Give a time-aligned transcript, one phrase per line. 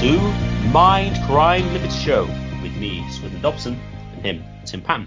[0.00, 0.18] to
[0.72, 2.24] Mind Crime Liberty Show
[2.62, 3.78] with me, Swindon Dobson,
[4.14, 5.06] and him, Tim Pan.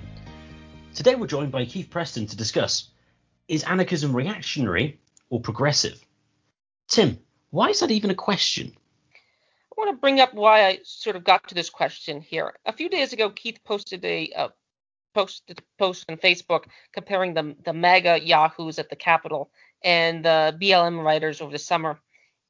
[0.93, 2.91] Today we're joined by Keith Preston to discuss
[3.47, 4.99] is anarchism reactionary
[5.31, 5.99] or progressive?
[6.87, 7.17] Tim,
[7.49, 8.71] why is that even a question?
[9.15, 12.53] I want to bring up why I sort of got to this question here.
[12.67, 14.49] A few days ago, Keith posted a uh,
[15.15, 19.49] post on Facebook comparing the the MAGA yahoos at the Capitol
[19.83, 21.99] and the BLM writers over the summer,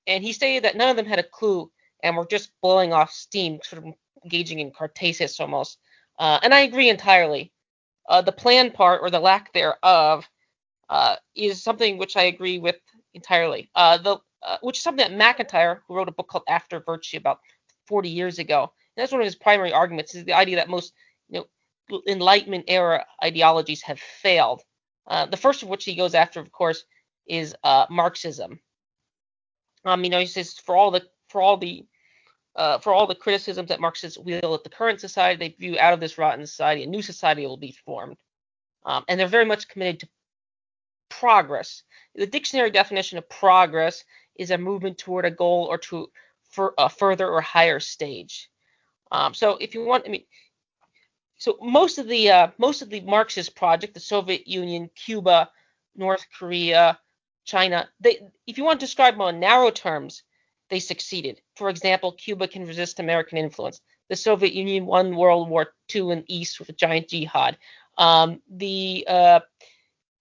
[0.07, 1.71] and he stated that none of them had a clue
[2.03, 3.93] and we're just blowing off steam, sort of
[4.23, 5.79] engaging in catharsis almost.
[6.19, 7.51] Uh, and I agree entirely.
[8.07, 10.29] Uh, the plan part or the lack thereof
[10.89, 12.75] uh, is something which I agree with
[13.13, 13.69] entirely.
[13.73, 17.15] Uh, the uh, which is something that MacIntyre, who wrote a book called After Virtue
[17.15, 17.39] about
[17.87, 20.93] 40 years ago, that's one of his primary arguments is the idea that most
[21.29, 21.45] you
[21.89, 24.61] know Enlightenment era ideologies have failed.
[25.07, 26.83] Uh, the first of which he goes after, of course,
[27.25, 27.55] is
[27.89, 28.59] Marxism.
[29.85, 31.85] Um, you know, he says for all the for all the
[32.55, 35.93] uh, for all the criticisms that Marxists wield at the current society, they view out
[35.93, 38.17] of this rotten society a new society will be formed,
[38.85, 40.09] um, and they're very much committed to
[41.09, 41.83] progress.
[42.15, 44.03] The dictionary definition of progress
[44.35, 46.11] is a movement toward a goal or to
[46.49, 48.49] for a further or higher stage.
[49.11, 50.23] Um, so if you want, I mean,
[51.37, 55.49] so most of the uh, most of the Marxist project, the Soviet Union, Cuba,
[55.95, 56.99] North Korea,
[57.45, 60.23] China, they if you want to describe them on narrow terms,
[60.73, 61.39] they succeeded.
[61.55, 63.79] For example, Cuba can resist American influence.
[64.09, 67.59] The Soviet Union won World War II in the East with a giant jihad.
[67.99, 69.41] Um, the uh,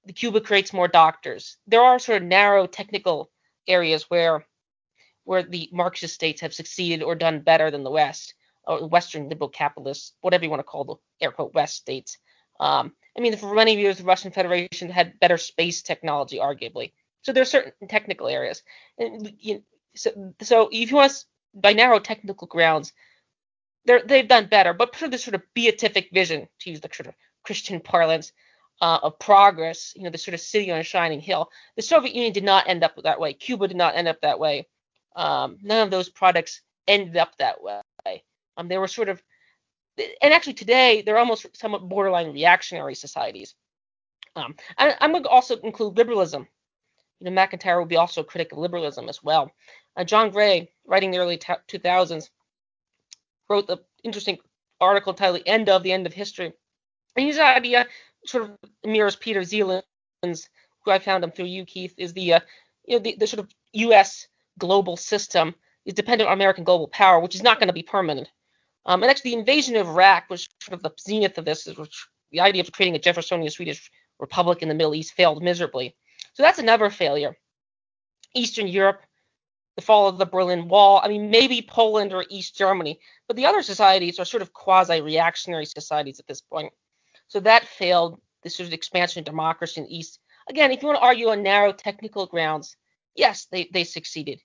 [0.04, 1.56] the Cuba creates more doctors.
[1.66, 3.30] There are sort of narrow technical
[3.66, 4.44] areas where
[5.24, 9.48] where the Marxist states have succeeded or done better than the West, or Western liberal
[9.48, 12.18] capitalists, whatever you want to call the air quote West states.
[12.60, 16.92] Um, I mean, for many years, the Russian Federation had better space technology, arguably.
[17.22, 18.62] So there are certain technical areas,
[18.98, 19.62] and you know,
[19.94, 22.92] so, so if you want by narrow technical grounds,
[23.84, 24.72] they're, they've done better.
[24.72, 27.14] But for this sort of beatific vision, to use the sort of
[27.44, 28.32] Christian parlance,
[28.80, 31.50] uh, of progress, you know, the sort of city on a shining hill.
[31.76, 33.32] The Soviet Union did not end up that way.
[33.32, 34.66] Cuba did not end up that way.
[35.14, 38.24] Um, none of those products ended up that way.
[38.56, 39.22] Um, they were sort of,
[39.96, 43.54] and actually today they're almost somewhat borderline reactionary societies.
[44.34, 46.48] Um, I, I'm going to also include liberalism.
[47.20, 49.52] You know, MacIntyre will be also a critic of liberalism as well.
[49.96, 52.30] Uh, John Gray, writing in the early t- 2000s,
[53.48, 54.38] wrote the interesting
[54.80, 56.52] article titled "End of the End of History."
[57.16, 57.86] And his idea
[58.26, 60.48] sort of mirrors Peter Zeihan's,
[60.84, 62.40] who I found him through you, Keith, is the uh,
[62.86, 64.26] you know the, the sort of U.S.
[64.58, 65.54] global system
[65.84, 68.30] is dependent on American global power, which is not going to be permanent.
[68.86, 71.66] Um, and actually, the invasion of Iraq was sort of the zenith of this.
[71.66, 75.94] Which the idea of creating a Jeffersonian Swedish republic in the Middle East failed miserably.
[76.34, 77.36] So that's another failure.
[78.34, 79.02] Eastern Europe,
[79.76, 81.00] the fall of the Berlin Wall.
[81.02, 85.66] I mean, maybe Poland or East Germany, but the other societies are sort of quasi-reactionary
[85.66, 86.72] societies at this point.
[87.28, 88.20] So that failed.
[88.42, 90.18] This sort of expansion of democracy in the East.
[90.50, 92.76] Again, if you want to argue on narrow technical grounds,
[93.14, 94.40] yes, they, they succeeded.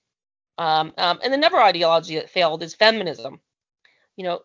[0.56, 3.40] Um, um, and another ideology that failed is feminism.
[4.16, 4.42] You know,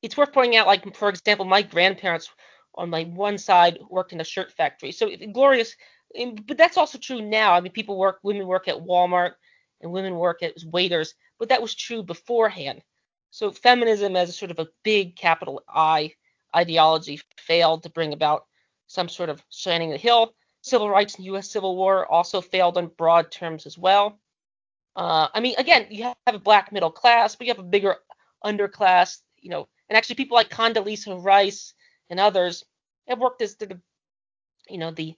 [0.00, 2.30] it's worth pointing out, like, for example, my grandparents
[2.74, 4.92] on my one side worked in a shirt factory.
[4.92, 5.76] So glorious,
[6.46, 7.52] but that's also true now.
[7.52, 9.32] I mean, people work, women work at Walmart
[9.80, 12.82] and women work as waiters, but that was true beforehand.
[13.30, 16.14] So feminism as a sort of a big capital I
[16.54, 18.46] ideology failed to bring about
[18.86, 20.34] some sort of shining the hill.
[20.62, 21.50] Civil rights and U.S.
[21.50, 24.18] Civil War also failed on broad terms as well.
[24.96, 27.96] Uh, I mean, again, you have a black middle class, but you have a bigger
[28.44, 31.74] underclass, you know, and actually people like Condoleezza Rice
[32.08, 32.64] and others
[33.06, 33.78] have worked as the,
[34.68, 35.14] you know, the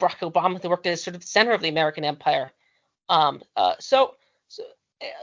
[0.00, 2.52] Barack Obama, they worked as sort of the center of the American empire.
[3.08, 4.14] Um, uh, so,
[4.48, 4.62] so,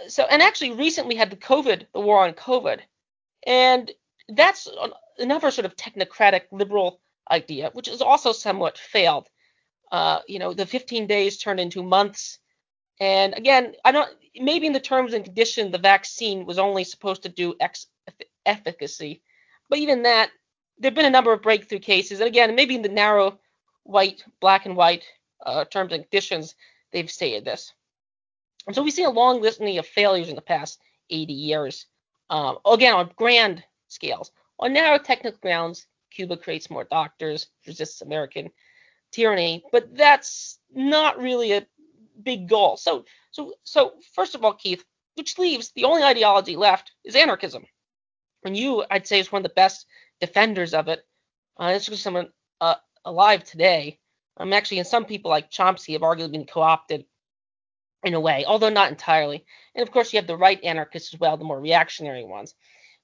[0.08, 2.80] so, and actually recently had the COVID, the war on COVID,
[3.46, 3.92] and
[4.30, 4.68] that's
[5.18, 7.00] another sort of technocratic liberal
[7.30, 9.28] idea, which has also somewhat failed.
[9.92, 12.40] Uh, you know, the 15 days turned into months.
[13.00, 17.24] And again, I don't maybe in the terms and condition the vaccine was only supposed
[17.24, 17.88] to do X
[18.46, 19.22] efficacy,
[19.70, 20.30] but even that
[20.78, 23.40] there've been a number of breakthrough cases, and again, maybe in the narrow
[23.84, 25.04] white, black and white
[25.46, 26.56] uh, terms and conditions,
[26.92, 27.74] they've stated this.
[28.68, 30.80] And so we see a long litany of failures in the past
[31.10, 31.88] 80 years.
[32.30, 34.32] Um, again, on grand scales.
[34.60, 38.52] On narrow technical grounds, Cuba creates more doctors, resists American
[39.12, 41.66] tyranny, but that's not really a
[42.22, 42.78] big goal.
[42.78, 44.84] So, so, so first of all, Keith,
[45.16, 47.66] which leaves the only ideology left is anarchism.
[48.46, 49.86] And you, I'd say, is one of the best
[50.20, 51.06] defenders of it.
[51.60, 52.30] Uh, it's just someone
[52.60, 54.00] uh, alive today.
[54.38, 57.06] Um, actually, and some people like Chomsky have arguably been co-opted
[58.04, 59.46] in a way, although not entirely.
[59.76, 62.56] And of course, you have the right anarchists as well, the more reactionary ones.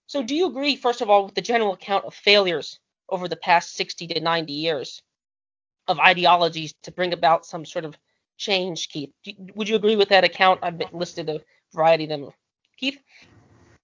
[0.07, 2.79] So, do you agree, first of all, with the general account of failures
[3.09, 5.01] over the past 60 to 90 years
[5.88, 7.95] of ideologies to bring about some sort of
[8.38, 9.12] change, Keith?
[9.56, 10.62] Would you agree with that account?
[10.63, 11.41] I've listed a
[11.74, 12.29] variety of them.
[12.77, 13.00] Keith?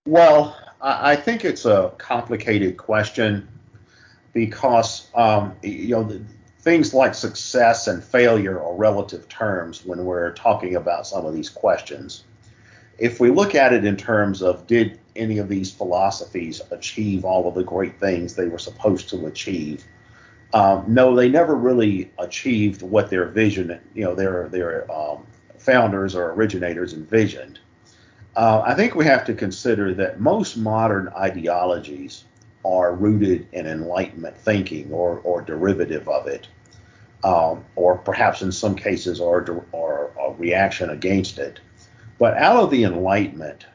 [0.06, 3.48] Well, I think it's a complicated question
[4.34, 6.22] because, um, you know,
[6.64, 11.50] things like success and failure are relative terms when we're talking about some of these
[11.50, 12.24] questions.
[12.98, 17.50] If we look at it in terms of did any of these philosophies achieve all
[17.50, 19.84] of the great things they were supposed to achieve?
[20.54, 25.26] Um, no, they never really achieved what their vision, you know, their their um,
[25.58, 27.60] founders or originators envisioned.
[28.38, 32.24] Uh, I think we have to consider that most modern ideologies
[32.66, 36.48] are rooted in Enlightenment thinking or, or derivative of it,
[37.24, 41.60] um, or perhaps in some cases are, are a reaction against it.
[42.20, 43.66] But out of the Enlightenment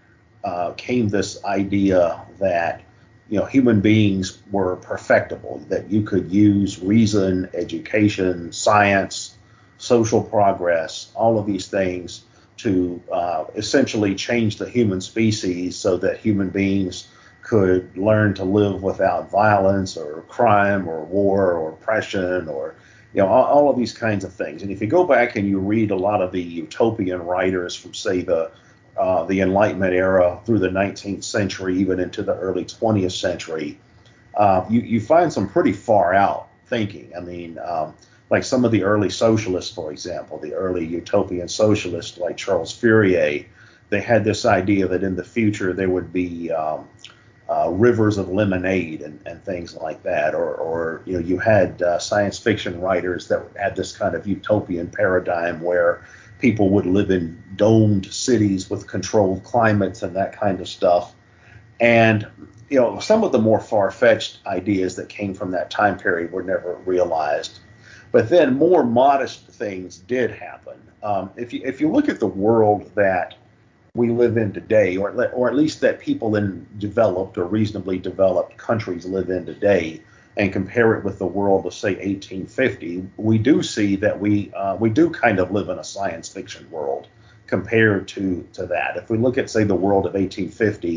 [0.45, 2.83] uh, came this idea that
[3.29, 9.37] you know human beings were perfectible, that you could use reason, education, science,
[9.77, 12.25] social progress, all of these things
[12.59, 17.09] to uh, essentially change the human species so that human beings
[17.49, 22.75] could learn to live without violence or crime or war or oppression or
[23.15, 24.63] you know all, all, of these kinds of things.
[24.63, 27.95] And if you go back and you read a lot of the utopian writers from
[27.95, 28.51] say the
[28.99, 33.79] uh, the Enlightenment era through the 19th century, even into the early 20th century,
[34.37, 37.13] uh, you you find some pretty far out thinking.
[37.17, 37.59] I mean.
[37.59, 37.95] Um,
[38.31, 43.47] like some of the early socialists, for example, the early utopian socialists like Charles Fourier,
[43.89, 46.87] they had this idea that in the future there would be um,
[47.49, 50.35] uh, rivers of lemonade and, and things like that.
[50.35, 54.27] Or, or you know, you had uh, science fiction writers that had this kind of
[54.27, 56.05] utopian paradigm where
[56.39, 61.15] people would live in domed cities with controlled climates and that kind of stuff.
[61.81, 62.27] And
[62.69, 66.43] you know, some of the more far-fetched ideas that came from that time period were
[66.43, 67.61] never realized.
[68.13, 70.81] But then more modest things did happen.
[71.03, 73.35] Um, if you if you look at the world that
[73.99, 78.57] we live in today, or, or at least that people in developed or reasonably developed
[78.57, 80.01] countries live in today,
[80.37, 84.77] and compare it with the world of say 1850, we do see that we uh,
[84.77, 87.09] we do kind of live in a science fiction world
[87.49, 88.97] compared to to that.
[88.97, 90.89] If we look at say the world of 1850,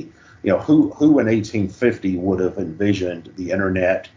[0.44, 4.08] you know who who in 1850 would have envisioned the internet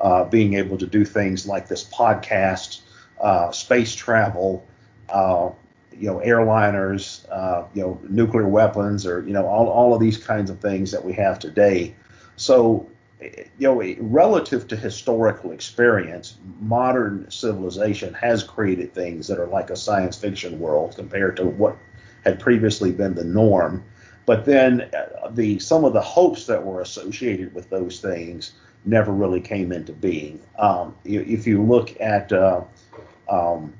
[0.00, 2.80] uh, being able to do things like this podcast,
[3.20, 4.66] uh, space travel,
[5.08, 5.50] uh,
[5.98, 10.16] you know airliners, uh, you know nuclear weapons, or you know all all of these
[10.16, 11.94] kinds of things that we have today.
[12.36, 12.88] So
[13.20, 19.76] you know relative to historical experience, modern civilization has created things that are like a
[19.76, 21.76] science fiction world compared to what
[22.24, 23.84] had previously been the norm.
[24.24, 28.52] But then uh, the some of the hopes that were associated with those things
[28.84, 30.40] never really came into being.
[30.58, 32.62] Um, if you look at uh,
[33.28, 33.72] um,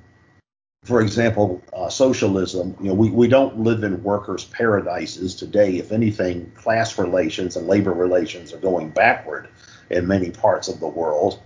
[0.85, 5.77] for example, uh, socialism, you know, we, we don't live in workers' paradises today.
[5.77, 9.49] If anything, class relations and labor relations are going backward
[9.91, 11.41] in many parts of the world.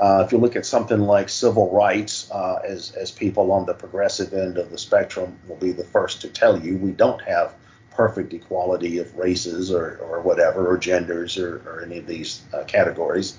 [0.00, 3.74] Uh, if you look at something like civil rights, uh, as, as people on the
[3.74, 7.54] progressive end of the spectrum will be the first to tell you, we don't have
[7.92, 12.64] perfect equality of races or, or whatever, or genders or, or any of these uh,
[12.64, 13.38] categories.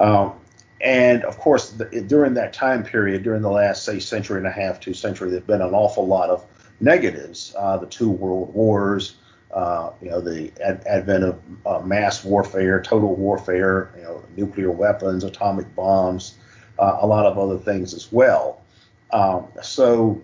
[0.00, 0.32] Um,
[0.80, 4.50] and of course, the, during that time period, during the last, say, century and a
[4.50, 6.44] half, two century, there's been an awful lot of
[6.80, 7.54] negatives.
[7.56, 9.16] Uh, the two world wars,
[9.52, 14.70] uh, you know, the ad- advent of uh, mass warfare, total warfare, you know, nuclear
[14.70, 16.36] weapons, atomic bombs,
[16.78, 18.62] uh, a lot of other things as well.
[19.12, 20.22] Um, so,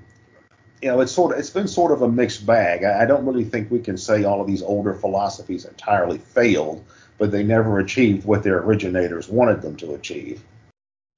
[0.81, 2.85] you know, it's sort of it's been sort of a mixed bag.
[2.85, 6.85] I, I don't really think we can say all of these older philosophies entirely failed
[7.19, 10.43] but they never achieved what their originators wanted them to achieve.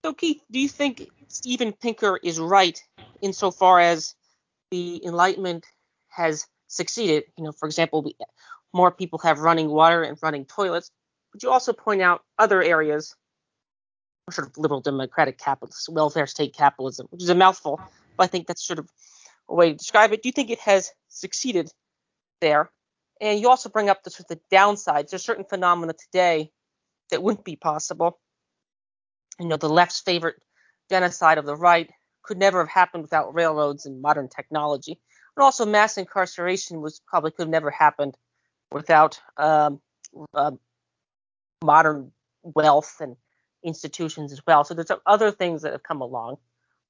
[0.05, 2.81] So, Keith, do you think Steven Pinker is right
[3.21, 4.15] insofar as
[4.71, 5.67] the Enlightenment
[6.09, 7.25] has succeeded?
[7.37, 8.15] You know, for example, we,
[8.73, 10.91] more people have running water and running toilets.
[11.33, 13.15] But you also point out other areas,
[14.31, 17.81] sort of liberal democratic capitalism, welfare state capitalism, which is a mouthful,
[18.17, 18.89] but I think that's sort of
[19.49, 20.23] a way to describe it.
[20.23, 21.71] Do you think it has succeeded
[22.41, 22.71] there?
[23.21, 25.11] And you also bring up the sort of the downsides.
[25.11, 26.53] There's certain phenomena today
[27.11, 28.19] that wouldn't be possible.
[29.41, 30.37] You know, the left's favorite
[30.91, 31.91] genocide of the right
[32.23, 35.01] could never have happened without railroads and modern technology.
[35.37, 38.17] And also, mass incarceration was probably could have never happened
[38.71, 39.81] without um,
[40.35, 40.53] uh,
[41.65, 43.17] modern wealth and
[43.65, 44.65] institutions as well.
[44.65, 46.37] So there's other things that have come along,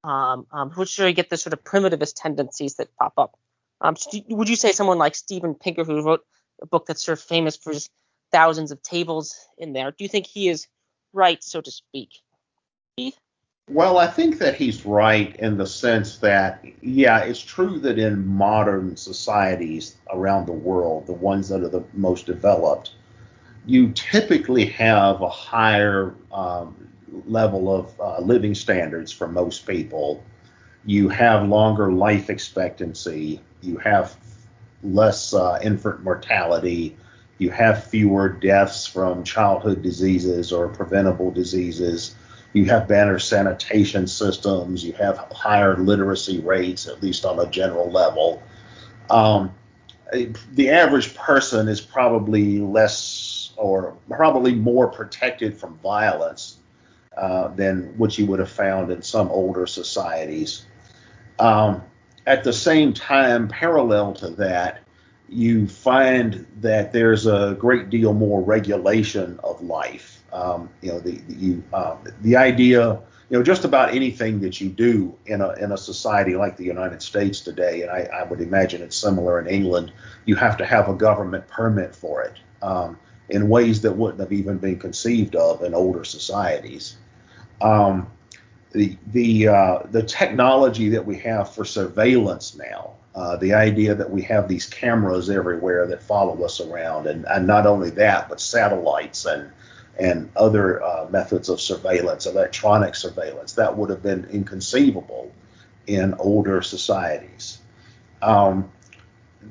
[0.05, 3.39] um, um, which you get the sort of primitivist tendencies that pop up
[3.81, 3.97] Um,
[4.29, 6.25] would you say someone like Steven Pinker, who wrote
[6.63, 7.89] a book that's sort of famous for his
[8.33, 10.67] thousands of tables in there, do you think he is
[11.13, 12.11] right, so to speak?
[13.71, 18.27] Well, I think that he's right in the sense that, yeah, it's true that in
[18.27, 22.93] modern societies around the world, the ones that are the most developed,
[23.67, 26.89] you typically have a higher um,
[27.27, 30.25] level of uh, living standards for most people.
[30.88, 33.40] You have longer life expectancy.
[33.61, 34.16] You have
[34.83, 36.97] less uh, infant mortality.
[37.37, 42.14] You have fewer deaths from childhood diseases or preventable diseases
[42.52, 47.90] you have better sanitation systems, you have higher literacy rates, at least on a general
[47.90, 48.42] level.
[49.11, 49.54] Um,
[50.52, 56.57] the average person is probably less or probably more protected from violence
[57.16, 60.64] uh, than what you would have found in some older societies.
[61.38, 61.83] Um,
[62.26, 64.80] at the same time, parallel to that,
[65.28, 70.23] you find that there's a great deal more regulation of life.
[70.33, 74.61] Um, you know, the, the you uh, the idea, you know, just about anything that
[74.61, 78.25] you do in a in a society like the United States today, and I, I
[78.25, 79.92] would imagine it's similar in England,
[80.25, 84.33] you have to have a government permit for it um, in ways that wouldn't have
[84.33, 86.97] even been conceived of in older societies.
[87.61, 88.11] Um,
[88.73, 94.11] the the uh, the technology that we have for surveillance now, uh, the idea that
[94.11, 98.41] we have these cameras everywhere that follow us around, and, and not only that, but
[98.41, 99.51] satellites and
[99.99, 103.55] and other uh, methods of surveillance, electronic surveillance.
[103.55, 105.33] That would have been inconceivable
[105.87, 107.59] in older societies.
[108.23, 108.71] Um,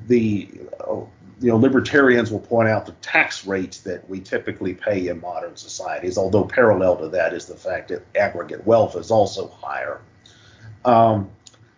[0.06, 0.48] the
[1.40, 5.56] you know libertarians will point out the tax rates that we typically pay in modern
[5.56, 10.00] societies, although parallel to that is the fact that aggregate wealth is also higher.
[10.84, 11.30] Um,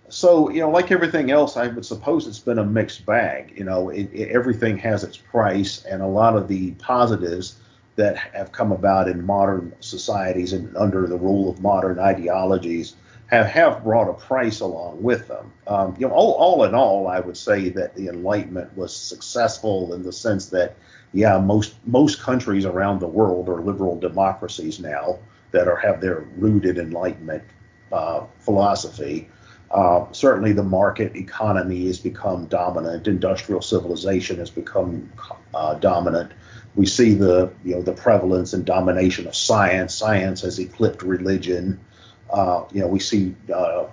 [0.08, 3.52] so you know, like everything else, I would suppose it's been a mixed bag.
[3.56, 7.56] You know, it, it, everything has its price, and a lot of the positives
[7.96, 12.96] that have come about in modern societies and under the rule of modern ideologies
[13.30, 15.52] have, have brought a price along with them.
[15.66, 19.94] Um, you know, all, all in all, I would say that the Enlightenment was successful
[19.94, 20.76] in the sense that,
[21.12, 25.18] yeah, most most countries around the world are liberal democracies now
[25.52, 27.44] that are have their rooted Enlightenment
[27.92, 29.28] uh, philosophy.
[29.70, 33.06] Uh, certainly, the market economy has become dominant.
[33.06, 35.12] Industrial civilization has become
[35.54, 36.32] uh, dominant
[36.74, 39.94] we see the you know the prevalence and domination of science.
[39.94, 41.80] Science has eclipsed religion.
[42.32, 43.86] Uh, you know, we see uh,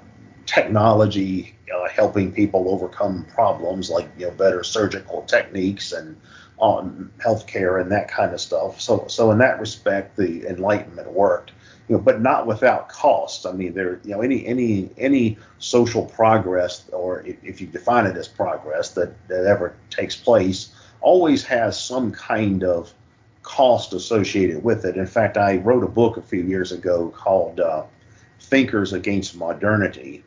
[0.45, 6.15] technology uh, helping people overcome problems like you know better surgical techniques and
[6.57, 8.81] on healthcare and that kind of stuff.
[8.81, 11.51] So so in that respect, the Enlightenment worked.
[11.87, 13.45] You know, but not without cost.
[13.45, 18.17] I mean, there, you know, any any any social progress, or if, you define it
[18.17, 22.93] as progress that that ever takes place, always has some kind of
[23.41, 24.97] cost associated with it.
[24.97, 27.83] In fact, I wrote a book a few years ago called uh,
[28.39, 30.23] Thinkers Against Modernity.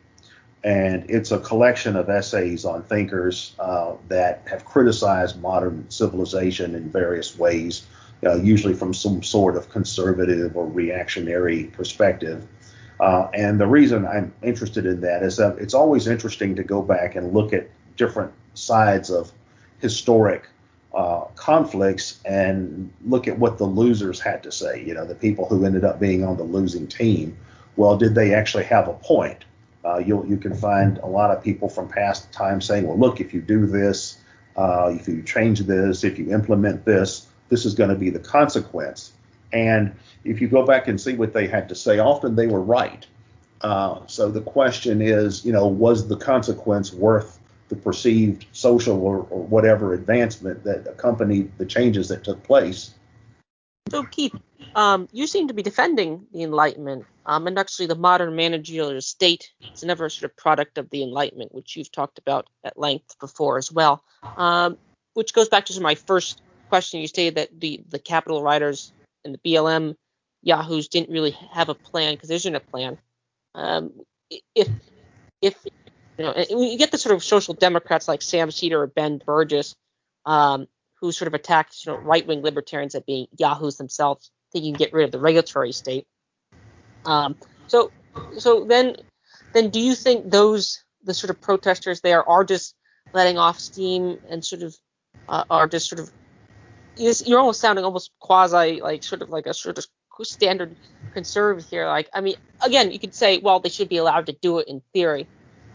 [0.63, 6.89] And it's a collection of essays on thinkers uh, that have criticized modern civilization in
[6.89, 7.87] various ways,
[8.23, 12.47] uh, usually from some sort of conservative or reactionary perspective.
[12.99, 16.83] Uh, and the reason I'm interested in that is that it's always interesting to go
[16.83, 19.31] back and look at different sides of
[19.79, 20.47] historic
[20.93, 24.83] uh, conflicts and look at what the losers had to say.
[24.83, 27.35] You know, the people who ended up being on the losing team.
[27.75, 29.45] Well, did they actually have a point?
[29.83, 33.19] Uh, you you can find a lot of people from past times saying, well, look,
[33.19, 34.17] if you do this,
[34.55, 38.19] uh, if you change this, if you implement this, this is going to be the
[38.19, 39.13] consequence.
[39.53, 42.61] And if you go back and see what they had to say, often they were
[42.61, 43.05] right.
[43.61, 49.25] Uh, so the question is, you know, was the consequence worth the perceived social or,
[49.29, 52.91] or whatever advancement that accompanied the changes that took place.
[53.91, 54.33] So, Keith,
[54.73, 59.51] um, you seem to be defending the Enlightenment, um, and actually the modern managerial state
[59.75, 63.19] is never a sort of product of the Enlightenment, which you've talked about at length
[63.19, 64.01] before as well.
[64.37, 64.77] Um,
[65.13, 67.01] which goes back to my first question.
[67.01, 68.93] You stated that the the Capitol writers
[69.25, 69.95] and the BLM
[70.41, 72.97] yahoos didn't really have a plan because there isn't a plan.
[73.55, 73.91] Um,
[74.55, 74.69] if
[75.41, 75.55] if
[76.17, 79.75] you know, you get the sort of social democrats like Sam Seder or Ben Burgis,
[80.25, 80.67] um,
[81.01, 84.85] who sort of attack you know, right-wing libertarians at being yahoos themselves, thinking you can
[84.85, 86.05] get rid of the regulatory state.
[87.05, 87.35] Um,
[87.67, 87.91] so,
[88.37, 88.95] so then,
[89.53, 92.75] then do you think those the sort of protesters there are just
[93.13, 94.75] letting off steam and sort of
[95.27, 96.11] uh, are just sort of
[96.97, 99.85] you're almost sounding almost quasi like sort of like a sort of
[100.23, 100.75] standard
[101.13, 101.87] conservative here.
[101.87, 104.67] Like, I mean, again, you could say, well, they should be allowed to do it
[104.67, 105.25] in theory,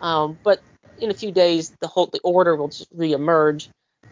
[0.01, 0.61] um, but
[1.01, 3.69] in a few days the whole the order will just reemerge,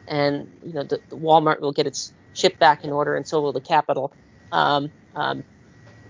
[0.08, 3.40] and you know the, the Walmart will get its ship back in order, and so
[3.40, 4.12] will the capital.
[4.52, 5.44] Um, um,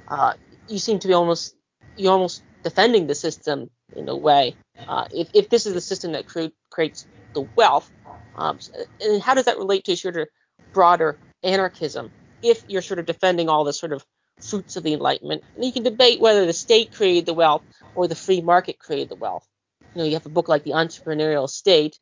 [0.09, 0.35] uh,
[0.69, 1.55] you seem to be almost
[1.97, 4.57] you almost defending the system in a way.
[4.89, 7.91] Uh, if if this is the system that cre- creates the wealth,
[8.37, 8.59] um,
[9.01, 10.29] and how does that relate to sort of
[10.73, 12.11] broader anarchism?
[12.43, 14.05] If you're sort of defending all the sort of
[14.41, 17.63] fruits of the Enlightenment, and you can debate whether the state created the wealth
[17.95, 19.47] or the free market created the wealth.
[19.95, 21.99] You know, you have a book like The Entrepreneurial State,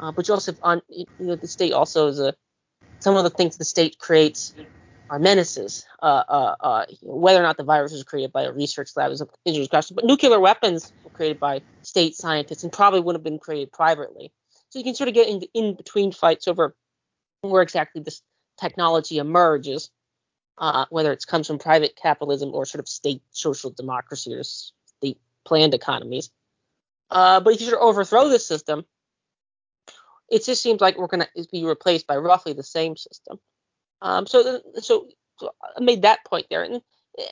[0.00, 2.34] uh, but you also on, you know, the state also is a
[3.00, 4.54] some of the things the state creates
[5.08, 5.84] are menaces.
[6.02, 9.20] Uh, uh, uh, whether or not the virus was created by a research lab is
[9.20, 9.96] an interesting question.
[9.96, 14.32] But nuclear weapons were created by state scientists and probably wouldn't have been created privately.
[14.68, 16.76] So you can sort of get in, in between fights over
[17.40, 18.22] where exactly this
[18.58, 19.90] technology emerges,
[20.58, 25.18] uh, whether it comes from private capitalism or sort of state social democracy or state
[25.44, 26.30] planned economies.
[27.10, 28.84] Uh, but if you sort of overthrow this system,
[30.30, 33.38] it just seems like we're going to be replaced by roughly the same system.
[34.00, 35.08] Um, so, so,
[35.38, 36.62] so, I made that point there.
[36.62, 36.80] And,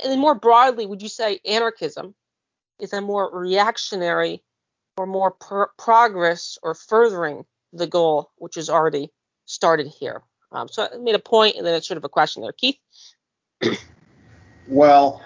[0.05, 2.15] and more broadly, would you say anarchism
[2.81, 4.43] is a more reactionary
[4.97, 9.11] or more pro- progress or furthering the goal, which is already
[9.47, 10.23] started here?
[10.51, 12.79] Um, so I made a point, and then it's sort of a question there, Keith.
[14.67, 15.23] well,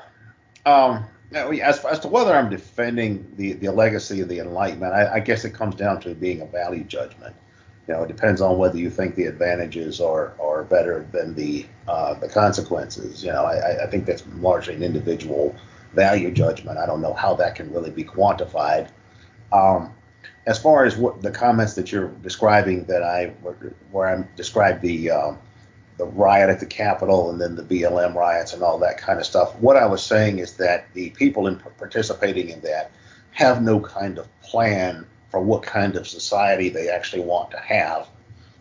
[0.67, 5.21] um, as, as to whether I'm defending the, the legacy of the Enlightenment, I, I
[5.21, 7.35] guess it comes down to being a value judgment.
[7.93, 12.15] Know, it depends on whether you think the advantages are, are better than the uh,
[12.15, 13.23] the consequences.
[13.23, 15.55] You know, I, I think that's largely an individual
[15.95, 16.79] value judgment.
[16.79, 18.89] I don't know how that can really be quantified.
[19.53, 19.93] Um,
[20.47, 23.29] as far as what the comments that you're describing, that I
[23.91, 25.39] where I described the um,
[25.99, 29.27] the riot at the Capitol and then the BLM riots and all that kind of
[29.27, 29.55] stuff.
[29.57, 32.91] What I was saying is that the people in participating in that
[33.33, 38.07] have no kind of plan for what kind of society they actually want to have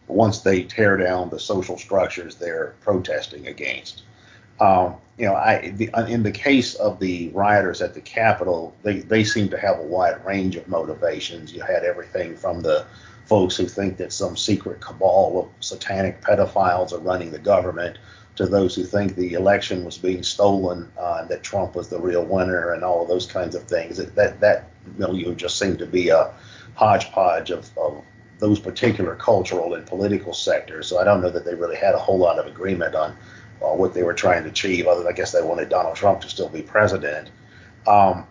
[0.08, 4.04] once they tear down the social structures they're protesting against.
[4.62, 9.00] Um, you know, I, the, in the case of the rioters at the Capitol, they,
[9.00, 11.54] they seem to have a wide range of motivations.
[11.54, 12.86] You had everything from the
[13.26, 17.98] folks who think that some secret cabal of satanic pedophiles are running the government
[18.36, 22.00] to those who think the election was being stolen uh, and that Trump was the
[22.00, 23.98] real winner and all of those kinds of things.
[23.98, 26.34] That that milieu just seemed to be a
[26.82, 28.04] hodgepodge of, of
[28.40, 30.88] those particular cultural and political sectors.
[30.88, 33.12] So I don't know that they really had a whole lot of agreement on
[33.62, 34.88] uh, what they were trying to achieve.
[34.88, 37.30] Other than I guess they wanted Donald Trump to still be president.
[37.86, 38.26] Um,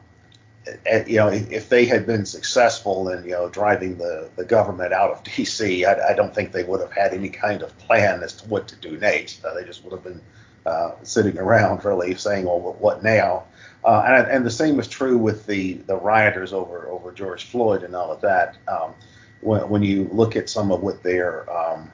[0.85, 4.93] and, you know, if they had been successful in you know driving the, the government
[4.93, 8.25] out of D.C., I, I don't think they would have had any kind of plan
[8.25, 9.45] as to what to do next.
[9.45, 10.21] Uh, they just would have been
[10.67, 13.45] uh, sitting around really saying, well, what now?
[13.85, 17.83] Uh, and, and, the same is true with the, the rioters over over George Floyd
[17.83, 18.57] and all of that.
[18.69, 18.93] Um,
[19.41, 21.91] when, when you look at some of what their um,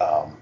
[0.00, 0.36] um,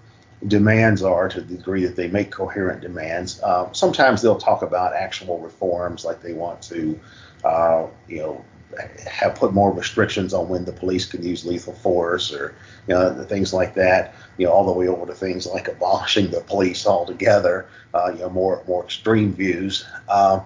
[0.48, 4.94] demands are to the degree that they make coherent demands, uh, sometimes they'll talk about
[4.94, 6.98] actual reforms, like they want to,
[7.44, 8.44] uh, you know,
[9.06, 12.54] have put more restrictions on when the police can use lethal force or
[12.86, 16.30] you know things like that you know all the way over to things like abolishing
[16.30, 20.40] the police altogether uh, you know more more extreme views uh,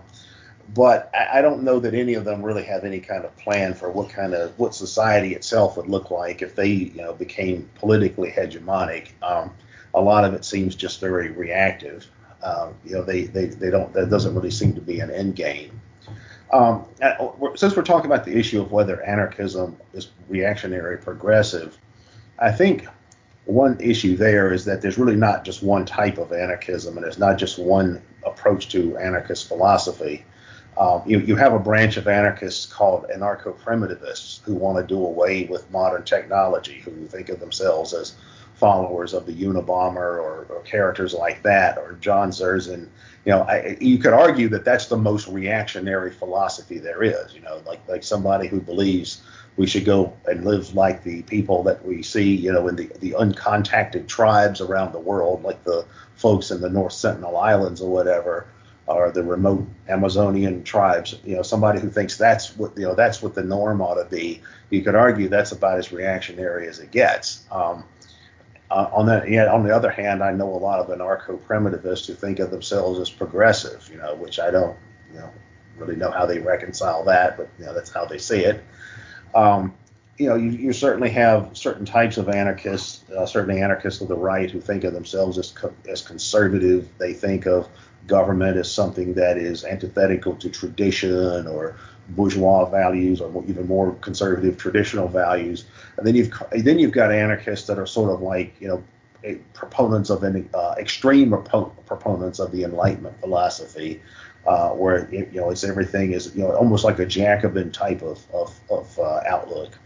[0.72, 3.74] but I, I, don't know that any of them really have any kind of plan
[3.74, 7.68] for what kind of what society itself would look like if they you know became
[7.74, 9.08] politically hegemonic.
[9.22, 9.52] Um,
[9.94, 12.06] a lot of it seems just very reactive.
[12.42, 15.36] Um, you know, they, they they don't that doesn't really seem to be an end
[15.36, 15.80] game.
[16.52, 21.76] Um, uh, since we're talking about the issue of whether anarchism is reactionary progressive,
[22.38, 22.86] I think
[23.46, 27.18] one issue there is that there's really not just one type of anarchism and there's
[27.18, 30.24] not just one approach to anarchist philosophy.
[30.76, 35.44] Um, you, you have a branch of anarchists called anarcho-primitivists who want to do away
[35.44, 38.16] with modern technology, who think of themselves as
[38.54, 42.88] followers of the Unabomber or, or characters like that, or John Zerzan.
[43.24, 47.34] You know, I, you could argue that that's the most reactionary philosophy there is.
[47.34, 49.22] You know, like like somebody who believes
[49.56, 52.90] we should go and live like the people that we see, you know, in the,
[53.00, 55.84] the uncontacted tribes around the world, like the
[56.16, 58.46] folks in the North Sentinel Islands or whatever,
[58.86, 61.18] or the remote Amazonian tribes.
[61.24, 64.08] You know, somebody who thinks that's what you know that's what the norm ought to
[64.08, 64.42] be.
[64.70, 67.44] You could argue that's about as reactionary as it gets.
[67.50, 67.84] Um,
[68.70, 72.14] uh, on that, yeah, on the other hand, I know a lot of anarcho-primitivists who
[72.14, 73.88] think of themselves as progressive.
[73.90, 74.76] You know, which I don't,
[75.12, 75.30] you know,
[75.76, 78.62] really know how they reconcile that, but you know, that's how they see it.
[79.34, 79.74] Um,
[80.18, 84.16] you know, you, you, certainly have certain types of anarchists, uh, certainly anarchists of the
[84.16, 86.88] right, who think of themselves as co- as conservative.
[86.98, 87.68] They think of
[88.06, 91.76] government as something that is antithetical to tradition or
[92.10, 95.64] bourgeois values or even more conservative traditional values.
[95.96, 98.82] And then you've then you've got anarchists that are sort of like you know
[99.54, 104.02] proponents of an uh, extreme proponents of the Enlightenment philosophy,
[104.46, 108.02] uh, where it, you know it's everything is you know almost like a Jacobin type
[108.02, 109.78] of of, of uh, outlook.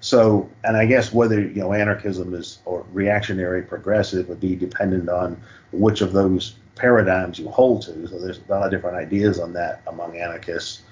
[0.00, 5.08] So, and I guess whether you know anarchism is or reactionary progressive would be dependent
[5.08, 5.40] on
[5.72, 8.06] which of those paradigms you hold to.
[8.08, 10.82] So there's a lot of different ideas on that among anarchists.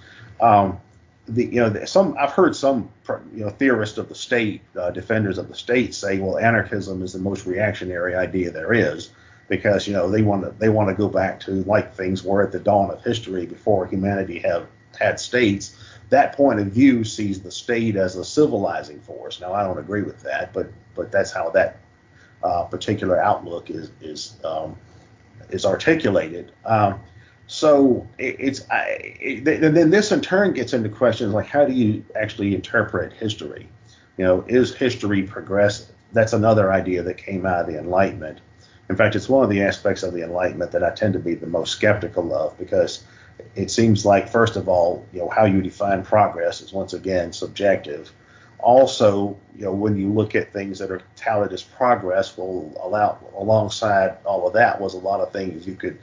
[0.41, 0.81] Um,
[1.29, 2.89] the, you know, some I've heard some
[3.35, 7.13] you know theorists of the state, uh, defenders of the state, say, well, anarchism is
[7.13, 9.11] the most reactionary idea there is,
[9.49, 12.43] because you know they want to they want to go back to like things were
[12.43, 14.67] at the dawn of history before humanity had
[14.99, 15.77] had states.
[16.11, 19.41] That point of view sees the state as a civilizing force.
[19.41, 21.79] Now I don't agree with that, but but that's how that
[22.45, 24.77] uh, particular outlook is is um,
[25.51, 26.53] is articulated.
[26.65, 27.01] Um,
[27.47, 28.85] so it, it's I,
[29.21, 33.13] it, and then this in turn gets into questions like how do you actually interpret
[33.13, 33.69] history?
[34.17, 35.95] You know, is history progressive?
[36.13, 38.41] That's another idea that came out of the Enlightenment.
[38.89, 41.35] In fact, it's one of the aspects of the Enlightenment that I tend to be
[41.35, 43.05] the most skeptical of because
[43.55, 47.33] it seems like, first of all, you know, how you define progress is once again
[47.33, 48.13] subjective.
[48.59, 53.19] Also, you know, when you look at things that are touted as progress, well, allow
[53.37, 55.99] alongside all of that was a lot of things you could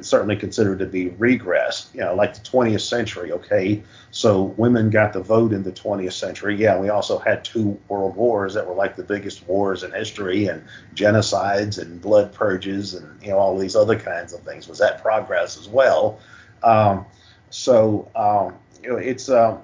[0.00, 3.32] certainly consider to be regress, you know, like the 20th century.
[3.32, 6.56] Okay, so women got the vote in the 20th century.
[6.56, 10.46] Yeah, we also had two world wars that were like the biggest wars in history,
[10.46, 10.64] and
[10.94, 14.68] genocides and blood purges, and you know all these other kinds of things.
[14.68, 16.18] Was that progress as well?
[16.62, 17.04] Um,
[17.50, 18.54] so um,
[18.84, 19.62] you know, it's um,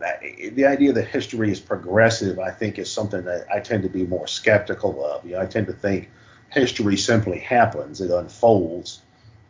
[0.53, 2.39] the idea that history is progressive.
[2.39, 5.25] I think is something that I tend to be more skeptical of.
[5.25, 6.11] You know, I tend to think
[6.51, 9.03] history simply happens; it unfolds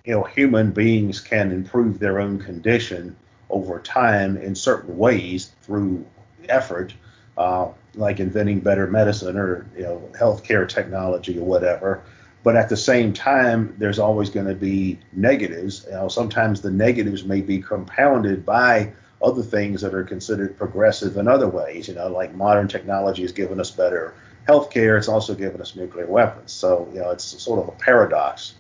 [0.05, 3.17] you know, human beings can improve their own condition
[3.49, 6.05] over time in certain ways through
[6.49, 6.95] effort,
[7.37, 12.03] uh, like inventing better medicine or you know healthcare technology or whatever.
[12.43, 15.85] But at the same time, there's always going to be negatives.
[15.87, 21.17] You know, sometimes the negatives may be compounded by other things that are considered progressive
[21.17, 21.89] in other ways.
[21.89, 24.15] You know, like modern technology has given us better
[24.49, 24.99] healthcare.
[24.99, 26.53] It's also given us nuclear weapons.
[26.53, 28.55] So you know, it's sort of a paradox.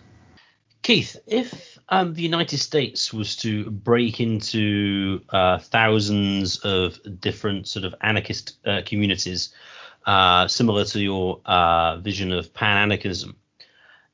[0.82, 7.84] Keith, if um, the United States was to break into uh, thousands of different sort
[7.84, 9.52] of anarchist uh, communities,
[10.06, 13.36] uh, similar to your uh, vision of pan anarchism,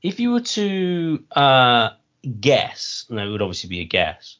[0.03, 1.91] if you were to uh,
[2.41, 4.39] guess, and it would obviously be a guess,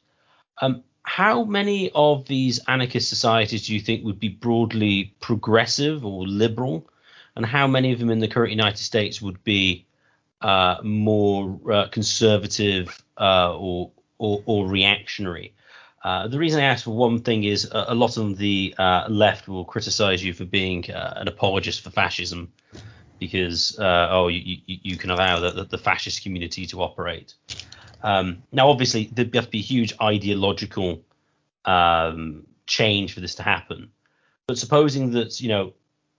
[0.61, 6.27] um, how many of these anarchist societies do you think would be broadly progressive or
[6.27, 6.91] liberal,
[7.37, 9.87] and how many of them in the current United States would be
[10.43, 15.55] uh, more uh, conservative uh, or, or, or reactionary.
[16.03, 19.07] Uh, the reason I ask for one thing is a, a lot of the uh,
[19.09, 22.53] left will criticize you for being an apologist for fascism
[23.21, 27.35] because oh you, you, you, can allow the, the, fascist community to operate.
[28.03, 31.03] Um, now obviously there'd have to be a huge ideological
[31.65, 33.91] um, change for this to happen.
[34.47, 35.75] But supposing that you know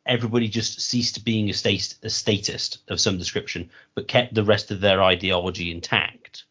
[0.05, 4.71] everybody just ceased being a, stat- a statist of some description, but kept the rest
[4.71, 6.45] of their ideology intact.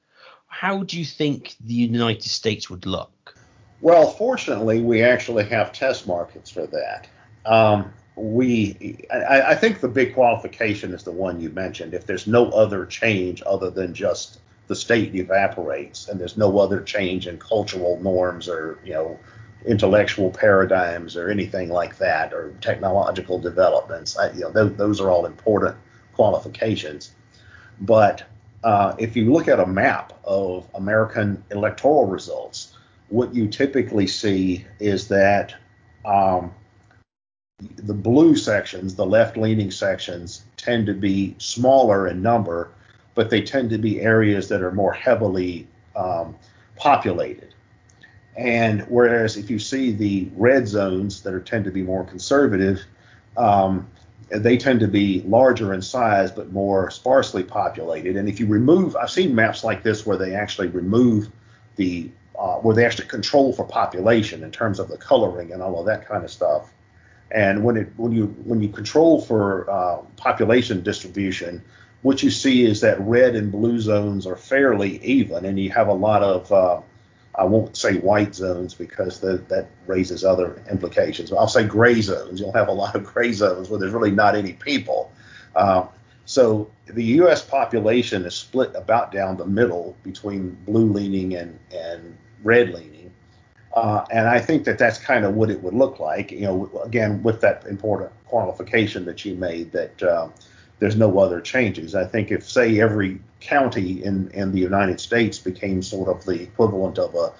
[0.46, 3.36] How do you think the United States would look?
[3.80, 7.08] Well, fortunately, we actually have test markets for that.
[7.44, 11.92] Um, we, I, I, think the big qualification is the one you mentioned.
[11.92, 16.80] If there's no other change other than just the state evaporates, and there's no other
[16.80, 19.18] change in cultural norms or you know
[19.66, 24.16] intellectual paradigms or anything like that, or technological developments.
[24.16, 25.76] I, you know, those, those are all important
[26.12, 27.12] qualifications.
[27.80, 28.24] But
[28.64, 32.76] uh, if you look at a map of American electoral results,
[33.08, 35.54] what you typically see is that
[36.04, 36.52] um,
[37.76, 42.70] the blue sections, the left leaning sections, tend to be smaller in number,
[43.16, 46.36] but they tend to be areas that are more heavily um,
[46.76, 47.52] populated.
[48.36, 52.84] And whereas if you see the red zones that are tend to be more conservative,
[53.36, 53.88] um,
[54.28, 58.16] they tend to be larger in size but more sparsely populated.
[58.16, 61.28] And if you remove, I've seen maps like this where they actually remove
[61.76, 65.80] the uh, where they actually control for population in terms of the coloring and all
[65.80, 66.70] of that kind of stuff.
[67.30, 71.62] And when it when you when you control for uh, population distribution,
[72.06, 75.88] what you see is that red and blue zones are fairly even, and you have
[75.88, 76.80] a lot of uh,
[77.34, 81.30] I won't say white zones because the, that raises other implications.
[81.30, 82.38] But I'll say gray zones.
[82.38, 85.10] You'll have a lot of gray zones where there's really not any people.
[85.56, 85.86] Uh,
[86.26, 87.44] so the U.S.
[87.44, 93.10] population is split about down the middle between blue leaning and, and red leaning.
[93.74, 96.30] Uh, and I think that that's kind of what it would look like.
[96.30, 100.28] You know, again, with that important qualification that you made that uh,
[100.78, 101.94] there's no other changes.
[101.94, 106.42] I think if, say, every county in, in the United States became sort of the
[106.42, 107.32] equivalent of a,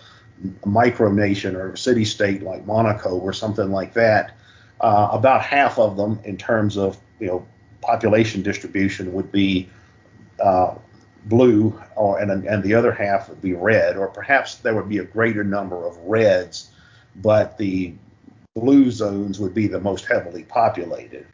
[0.62, 4.36] a micronation or a city state like Monaco or something like that,
[4.80, 7.46] uh, about half of them, in terms of you know
[7.80, 9.68] population distribution, would be
[10.40, 10.74] uh,
[11.26, 14.98] blue, or and and the other half would be red, or perhaps there would be
[14.98, 16.70] a greater number of reds,
[17.16, 17.94] but the
[18.54, 21.26] blue zones would be the most heavily populated.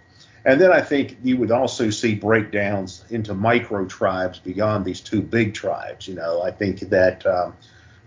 [0.44, 5.22] And then I think you would also see breakdowns into micro tribes beyond these two
[5.22, 6.08] big tribes.
[6.08, 7.54] You know, I think that um,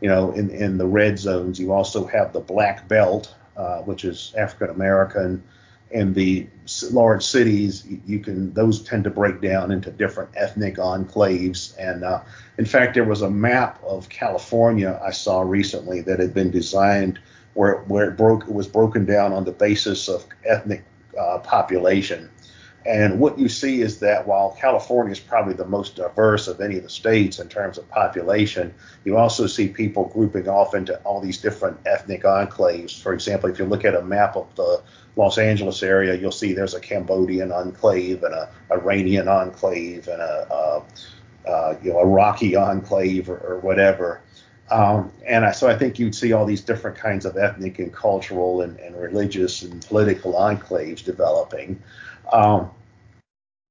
[0.02, 4.04] you know in in the red zones you also have the black belt, uh, which
[4.04, 5.44] is African American.
[5.92, 6.48] In the
[6.92, 11.74] large cities, you can those tend to break down into different ethnic enclaves.
[11.80, 12.22] And uh,
[12.58, 17.20] in fact, there was a map of California I saw recently that had been designed
[17.54, 20.84] where where it broke it was broken down on the basis of ethnic
[21.20, 22.30] uh, population.
[22.86, 26.78] And what you see is that while California is probably the most diverse of any
[26.78, 28.76] of the states in terms of population,
[29.06, 33.02] you also see people grouping off into all these different ethnic enclaves.
[33.02, 34.84] For example, if you look at a map of the
[35.16, 40.54] Los Angeles area, you'll see there's a Cambodian enclave and a Iranian enclave and a,
[40.54, 40.84] a,
[41.50, 44.22] a you know a Rocky enclave or, or whatever.
[44.72, 47.94] Um, and I, so I think you'd see all these different kinds of ethnic and
[47.94, 51.82] cultural and, and religious and political enclaves developing.
[52.32, 52.72] Um,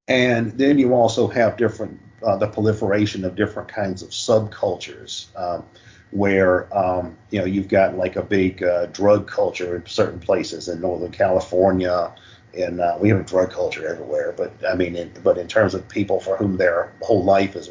[0.07, 5.64] and then you also have different uh, the proliferation of different kinds of subcultures, um,
[6.11, 10.68] where um, you know you've got like a big uh, drug culture in certain places
[10.68, 12.12] in Northern California,
[12.57, 14.33] and uh, we have a drug culture everywhere.
[14.37, 17.70] But I mean, in, but in terms of people for whom their whole life is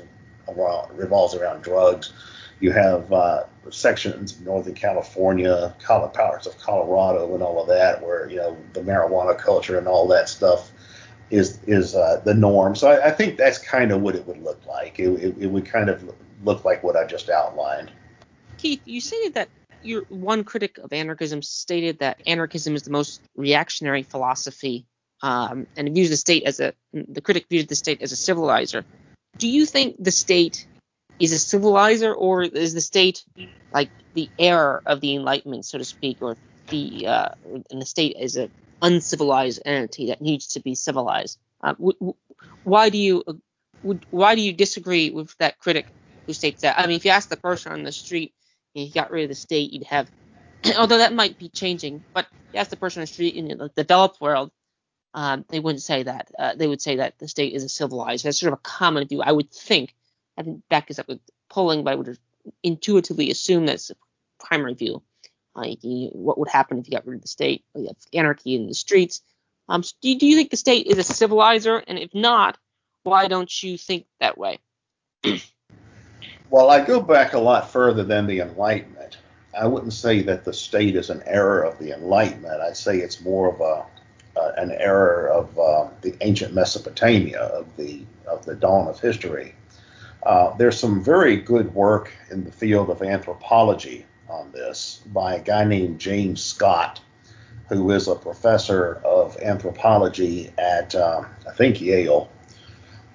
[0.93, 2.11] revolves around drugs,
[2.59, 8.29] you have uh, sections of Northern California, parts of Colorado, and all of that, where
[8.29, 10.71] you know the marijuana culture and all that stuff
[11.29, 12.75] is is uh, the norm.
[12.75, 14.99] So I, I, think that's kind of what it would look like.
[14.99, 16.13] It, it, it, would kind of
[16.43, 17.91] look like what I just outlined.
[18.57, 19.49] Keith, you stated that
[19.81, 24.85] your one critic of anarchism stated that anarchism is the most reactionary philosophy,
[25.21, 28.85] um, and views the state as a the critic views the state as a civilizer.
[29.37, 30.67] Do you think the state
[31.19, 33.23] is a civilizer, or is the state
[33.71, 36.37] like the heir of the Enlightenment, so to speak, or
[36.69, 37.29] the uh,
[37.71, 41.39] and the state is a uncivilized entity that needs to be civilized?
[41.63, 42.15] Uh, w- w-
[42.63, 43.33] why do you uh,
[44.09, 45.87] why do you disagree with that critic
[46.27, 46.79] who states that?
[46.79, 48.33] I mean, if you ask the person on the street,
[48.75, 50.11] if you got rid of the state, you'd have,
[50.77, 53.69] although that might be changing, but you ask the person on the street in the
[53.75, 54.51] developed world,
[55.13, 56.31] um, they wouldn't say that.
[56.37, 58.25] Uh, they would say that the state is a civilized.
[58.25, 59.95] That's sort of a common view, I would think.
[60.37, 61.19] I didn't back this up with
[61.49, 62.17] polling, but I would
[62.63, 63.95] intuitively assume that's the
[64.39, 65.01] primary view.
[65.53, 67.63] What would happen if you got rid of the state?
[67.75, 69.21] You have anarchy in the streets.
[69.69, 71.77] Um, do, you, do you think the state is a civilizer?
[71.77, 72.57] And if not,
[73.03, 74.59] why don't you think that way?
[76.49, 79.17] well, I go back a lot further than the Enlightenment.
[79.57, 82.61] I wouldn't say that the state is an error of the Enlightenment.
[82.61, 83.85] I'd say it's more of a
[84.35, 89.53] uh, an error of uh, the ancient Mesopotamia of the of the dawn of history.
[90.25, 95.41] Uh, there's some very good work in the field of anthropology on this by a
[95.41, 97.01] guy named James Scott,
[97.67, 102.29] who is a professor of anthropology at, uh, I think, Yale.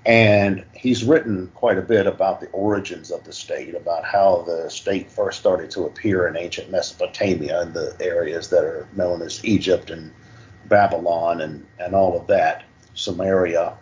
[0.04, 4.70] And he's written quite a bit about the origins of the state, about how the
[4.70, 9.44] state first started to appear in ancient Mesopotamia and the areas that are known as
[9.44, 10.12] Egypt and
[10.66, 13.76] Babylon and, and all of that, Sumeria.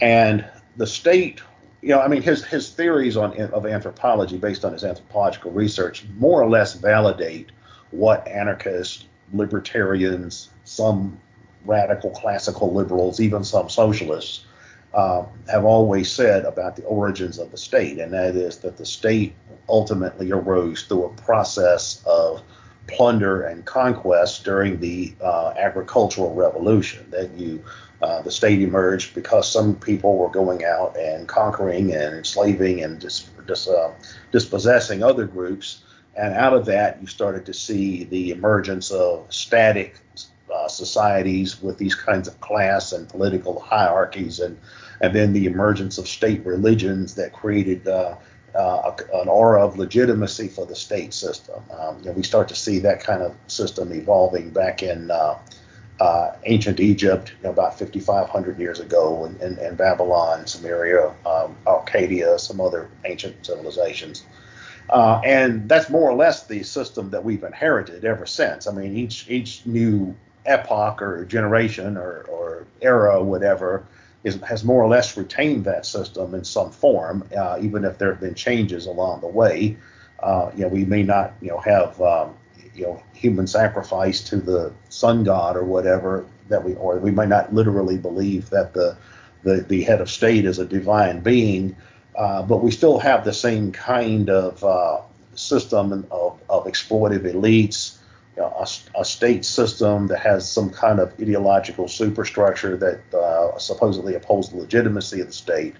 [0.00, 0.44] And
[0.76, 1.40] the state
[1.82, 6.04] you know, I mean, his his theories on of anthropology, based on his anthropological research,
[6.16, 7.50] more or less validate
[7.90, 11.18] what anarchists, libertarians, some
[11.64, 14.46] radical classical liberals, even some socialists,
[14.94, 18.86] uh, have always said about the origins of the state, and that is that the
[18.86, 19.34] state
[19.68, 22.42] ultimately arose through a process of
[22.86, 27.10] plunder and conquest during the uh, agricultural revolution.
[27.10, 27.64] That you
[28.02, 32.98] uh, the state emerged because some people were going out and conquering and enslaving and
[32.98, 33.92] dis, dis, uh,
[34.32, 35.84] dispossessing other groups.
[36.16, 40.00] And out of that, you started to see the emergence of static
[40.52, 44.58] uh, societies with these kinds of class and political hierarchies, and
[45.00, 48.16] and then the emergence of state religions that created uh,
[48.54, 51.62] uh, an aura of legitimacy for the state system.
[51.78, 55.38] Um, we start to see that kind of system evolving back in uh,
[56.02, 61.54] uh, ancient Egypt, you know, about 5,500 years ago, and, and, and Babylon, Sumeria, um,
[61.64, 64.24] Akkadia, some other ancient civilizations.
[64.90, 68.66] Uh, and that's more or less the system that we've inherited ever since.
[68.66, 73.86] I mean, each each new epoch or generation or, or era, whatever,
[74.24, 78.10] is, has more or less retained that system in some form, uh, even if there
[78.10, 79.76] have been changes along the way.
[80.18, 82.34] Uh, you know, we may not, you know, have um,
[82.74, 87.28] you know human sacrifice to the sun god or whatever that we, or we might
[87.28, 88.96] not literally believe that the
[89.42, 91.76] the, the head of state is a divine being,
[92.16, 95.00] uh, but we still have the same kind of uh,
[95.34, 97.98] system of, of exploitive elites,
[98.36, 103.58] you know, a, a, state system that has some kind of ideological superstructure that uh,
[103.58, 105.74] supposedly upholds the legitimacy of the state.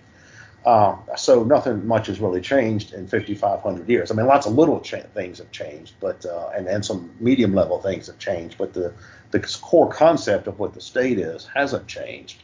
[0.64, 4.10] Um, so nothing much has really changed in 5,500 years.
[4.10, 7.52] I mean, lots of little cha- things have changed, but uh, and and some medium
[7.52, 8.92] level things have changed, but the
[9.32, 12.42] the core concept of what the state is hasn't changed.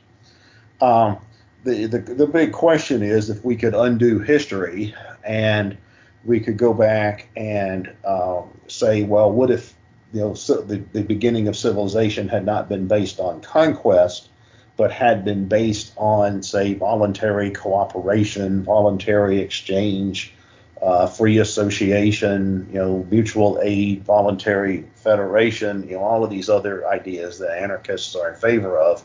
[0.80, 1.18] Um,
[1.64, 5.76] the, the the big question is if we could undo history and
[6.24, 9.74] we could go back and um, say, well, what if
[10.12, 14.28] you know so the, the beginning of civilization had not been based on conquest,
[14.78, 20.32] but had been based on, say, voluntary cooperation, voluntary exchange,
[20.80, 26.86] uh, free association, you know, mutual aid, voluntary federation, you know, all of these other
[26.86, 29.04] ideas that anarchists are in favor of.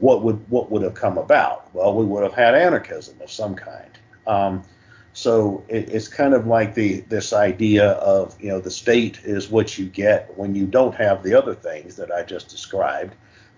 [0.00, 1.72] What would what would have come about?
[1.72, 3.90] Well, we would have had anarchism of some kind.
[4.26, 4.64] Um,
[5.12, 9.48] so it, it's kind of like the this idea of you know the state is
[9.48, 13.14] what you get when you don't have the other things that I just described.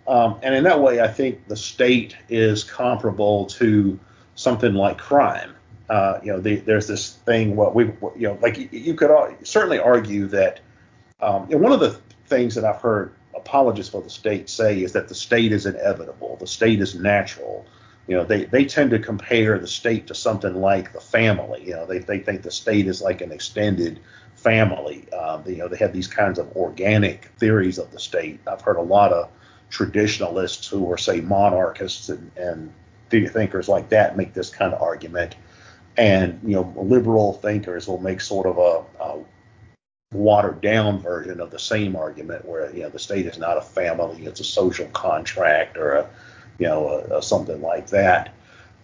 [0.09, 4.01] Um, and in that way, I think the state is comparable to
[4.35, 5.55] something like crime.
[5.91, 7.57] Uh, you know, the, there's this thing.
[7.57, 7.85] What we,
[8.17, 9.11] you know, like you, you could
[9.47, 10.61] certainly argue that
[11.21, 14.83] um, you know, one of the things that I've heard apologists for the state say
[14.83, 17.67] is that the state is inevitable, the state is natural.
[18.07, 21.63] You know, they, they tend to compare the state to something like the family.
[21.67, 24.01] You know, they, they think the state is like an extended
[24.35, 25.13] family.
[25.13, 28.41] Um, you know, they have these kinds of organic theories of the state.
[28.47, 29.31] I've heard a lot of
[29.71, 32.73] traditionalists who are, say, monarchists and, and
[33.11, 35.37] thinkers like that make this kind of argument.
[35.97, 39.25] And, you know, liberal thinkers will make sort of a, a
[40.13, 43.61] watered down version of the same argument where you know the state is not a
[43.61, 46.11] family it's a social contract or a
[46.59, 48.33] you know a, a something like that.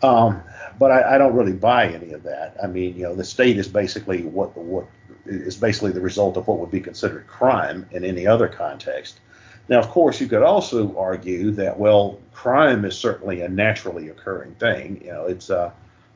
[0.03, 0.43] Um,
[0.79, 2.59] but I, I, don't really buy any of that.
[2.63, 4.87] I mean you know the state is basically what what
[5.25, 9.21] is basically the result of what would be considered crime in any other context
[9.69, 14.55] now of course you could also argue that well crime is certainly a naturally occurring
[14.57, 15.71] thing you know it's uh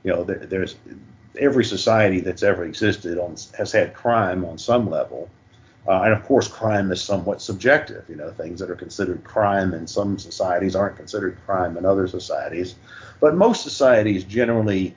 [0.05, 0.77] you know there, there's
[1.39, 5.29] every society that's ever existed on, has had crime on some level.
[5.87, 8.05] Uh, and of course, crime is somewhat subjective.
[8.09, 12.07] You know, things that are considered crime in some societies aren't considered crime in other
[12.07, 12.75] societies.
[13.21, 14.95] But most societies generally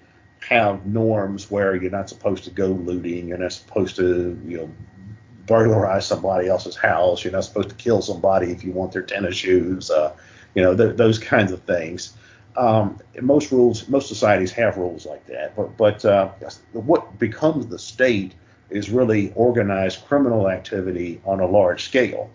[0.50, 4.72] have norms where you're not supposed to go looting, you're not supposed to, you know,
[5.52, 9.36] burglarize somebody else's house, you're not supposed to kill somebody if you want their tennis
[9.36, 10.16] shoes, uh,
[10.56, 12.14] you know, th- those kinds of things.
[12.56, 16.30] Um, most rules, most societies have rules like that, but but uh,
[16.72, 18.34] what becomes the state
[18.70, 22.30] is really organized criminal activity on a large scale.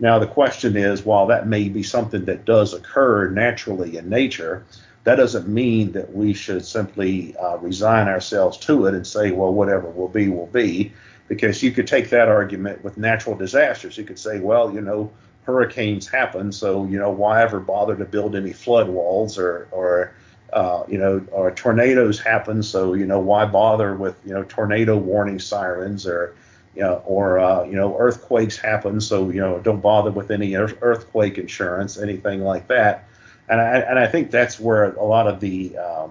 [0.00, 4.64] Now the question is, while that may be something that does occur naturally in nature,
[5.04, 9.52] that doesn't mean that we should simply uh, resign ourselves to it and say, well,
[9.52, 10.92] whatever will be will be,
[11.28, 13.98] because you could take that argument with natural disasters.
[13.98, 15.10] You could say, well, you know,
[15.44, 20.12] hurricanes happen, so you know why ever bother to build any flood walls or or
[20.52, 24.96] uh, you know or tornadoes happen, so you know why bother with you know tornado
[24.96, 26.34] warning sirens or
[26.74, 30.56] you know or uh, you know earthquakes happen, so you know don't bother with any
[30.56, 33.04] earthquake insurance, anything like that.
[33.48, 36.08] And I and I think that's where a lot of the uh,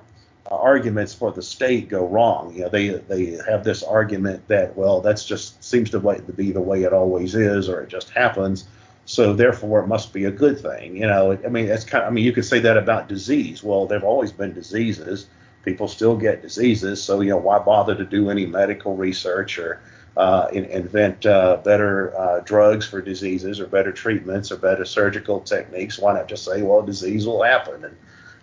[0.47, 2.53] arguments for the state go wrong.
[2.53, 6.61] You know, they they have this argument that well, that's just seems to be the
[6.61, 8.65] way it always is, or it just happens.
[9.05, 10.97] So therefore, it must be a good thing.
[10.97, 13.63] You know, I mean, it's kind of, I mean, you could say that about disease.
[13.63, 15.27] Well, there've always been diseases.
[15.63, 17.03] People still get diseases.
[17.03, 19.81] So you know, why bother to do any medical research or
[20.17, 25.39] uh, in, invent uh, better uh, drugs for diseases or better treatments or better surgical
[25.39, 25.99] techniques?
[25.99, 27.97] Why not just say, well, disease will happen and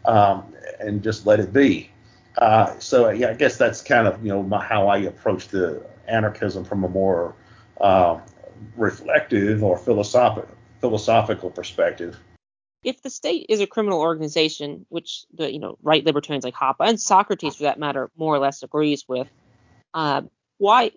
[0.05, 1.90] um, and just let it be?
[2.38, 5.84] Uh, so yeah, I guess that's kind of you know my, how I approach the
[6.09, 7.34] anarchism from a more
[7.80, 8.20] uh,
[8.76, 10.46] reflective or philosophic,
[10.80, 12.18] philosophical perspective.
[12.84, 16.76] If the state is a criminal organization, which the you know right libertarians like Hoppe
[16.80, 19.28] and Socrates for that matter more or less agrees with,
[19.94, 20.22] uh,
[20.59, 20.92] why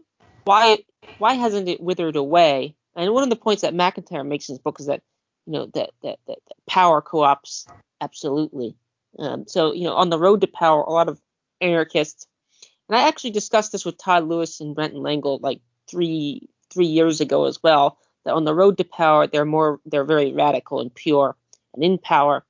[0.45, 0.79] why
[1.17, 2.75] why hasn't it withered away?
[2.95, 5.01] And one of the points that MacIntyre makes in his book is that
[5.45, 7.67] you know that that, that, that power co-ops
[8.01, 8.75] absolutely.
[9.19, 11.21] Um, so you know on the road to power, a lot of
[11.61, 12.27] anarchists
[12.89, 17.21] And I actually discussed this with Todd Lewis and Brenton Langle like three three years
[17.21, 17.97] ago as well.
[18.25, 21.35] That on the road to power, they're more they're very radical and pure,
[21.73, 22.45] and in power,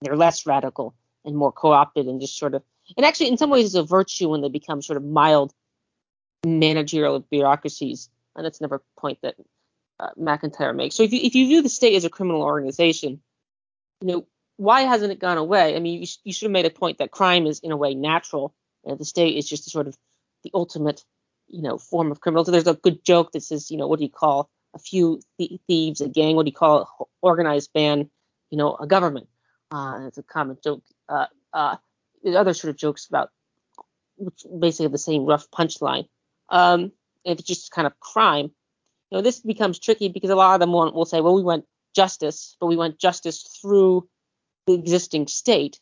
[0.00, 2.62] they're less radical and more co-opted and just sort of
[2.96, 5.52] and actually in some ways it's a virtue when they become sort of mild
[6.44, 8.08] managerial bureaucracies.
[8.36, 9.34] And that's another point that
[10.00, 10.94] uh, MacIntyre makes.
[10.94, 13.20] So if you if you view the state as a criminal organization,
[14.00, 14.26] you know
[14.58, 15.74] why hasn't it gone away?
[15.74, 17.94] I mean, you, you should have made a point that crime is in a way
[17.94, 18.54] natural,
[18.84, 19.96] and the state is just a sort of
[20.44, 21.02] the ultimate,
[21.48, 22.44] you know, form of criminal.
[22.44, 25.20] So there's a good joke that says, you know, what do you call a few
[25.38, 26.36] th- thieves a gang?
[26.36, 28.10] What do you call an organized band?
[28.50, 29.28] You know, a government.
[29.70, 30.82] Uh, it's a common joke.
[31.08, 31.76] Uh, uh,
[32.22, 33.30] there's other sort of jokes about
[34.16, 36.08] which basically the same rough punchline.
[36.48, 36.92] Um,
[37.24, 38.50] it's just kind of crime,
[39.10, 41.64] you know, this becomes tricky because a lot of them will say, well, we want
[41.94, 44.08] justice, but we want justice through
[44.68, 45.80] the existing state.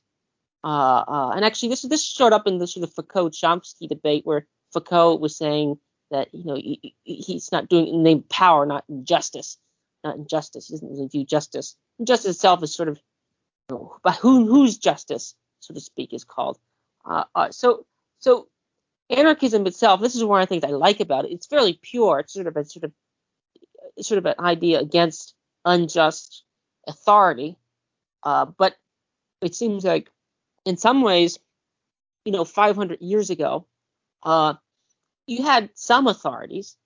[0.65, 4.47] Uh, uh, and actually, this this showed up in the sort of Foucault-Chomsky debate where
[4.73, 5.79] Foucault was saying
[6.11, 9.59] that you know he, he's not doing name power, not injustice,
[10.03, 10.69] not injustice.
[10.69, 11.77] He doesn't really view justice.
[12.03, 12.99] Justice itself is sort of
[13.69, 16.59] you know, by who whose justice, so to speak, is called.
[17.05, 17.87] Uh, uh, so
[18.19, 18.49] so
[19.11, 21.33] anarchism itself, this is one of the things I like about it.
[21.33, 22.21] It's fairly pure.
[22.21, 22.93] It's sort of a sort of
[24.01, 25.35] sort of an idea against
[25.65, 26.45] unjust
[26.87, 27.57] authority.
[28.23, 28.75] Uh, but
[29.41, 30.11] it seems like
[30.65, 31.39] in some ways,
[32.25, 33.67] you know, 500 years ago,
[34.23, 34.55] uh,
[35.27, 36.77] you had some authorities,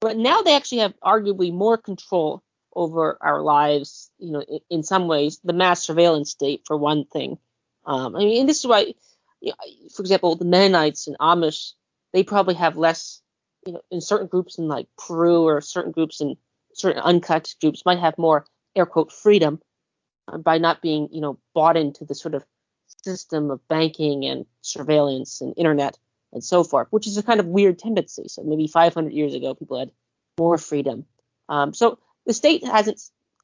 [0.00, 2.42] but now they actually have arguably more control
[2.74, 4.10] over our lives.
[4.18, 7.38] You know, in, in some ways, the mass surveillance state, for one thing.
[7.84, 8.94] Um, I mean, and this is why,
[9.40, 11.72] you know, for example, the Mennonites and Amish,
[12.12, 13.20] they probably have less,
[13.66, 16.36] you know, in certain groups in like Peru or certain groups in
[16.74, 19.60] certain uncut groups might have more air quote freedom
[20.38, 22.44] by not being, you know, bought into the sort of
[23.02, 25.98] system of banking and surveillance and internet
[26.32, 28.28] and so forth, which is a kind of weird tendency.
[28.28, 29.90] So maybe 500 years ago, people had
[30.38, 31.06] more freedom.
[31.48, 33.00] Um, so the state hasn't,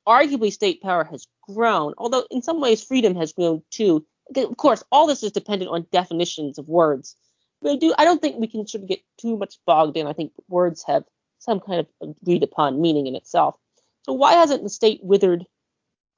[0.07, 4.05] arguably, state power has grown, although in some ways freedom has grown too.
[4.37, 7.17] Of course, all this is dependent on definitions of words.
[7.61, 10.07] But I do, I don't think we can sort of get too much bogged in.
[10.07, 11.05] I think words have
[11.39, 11.87] some kind of
[12.23, 13.57] agreed upon meaning in itself.
[14.03, 15.47] So why hasn't the state withered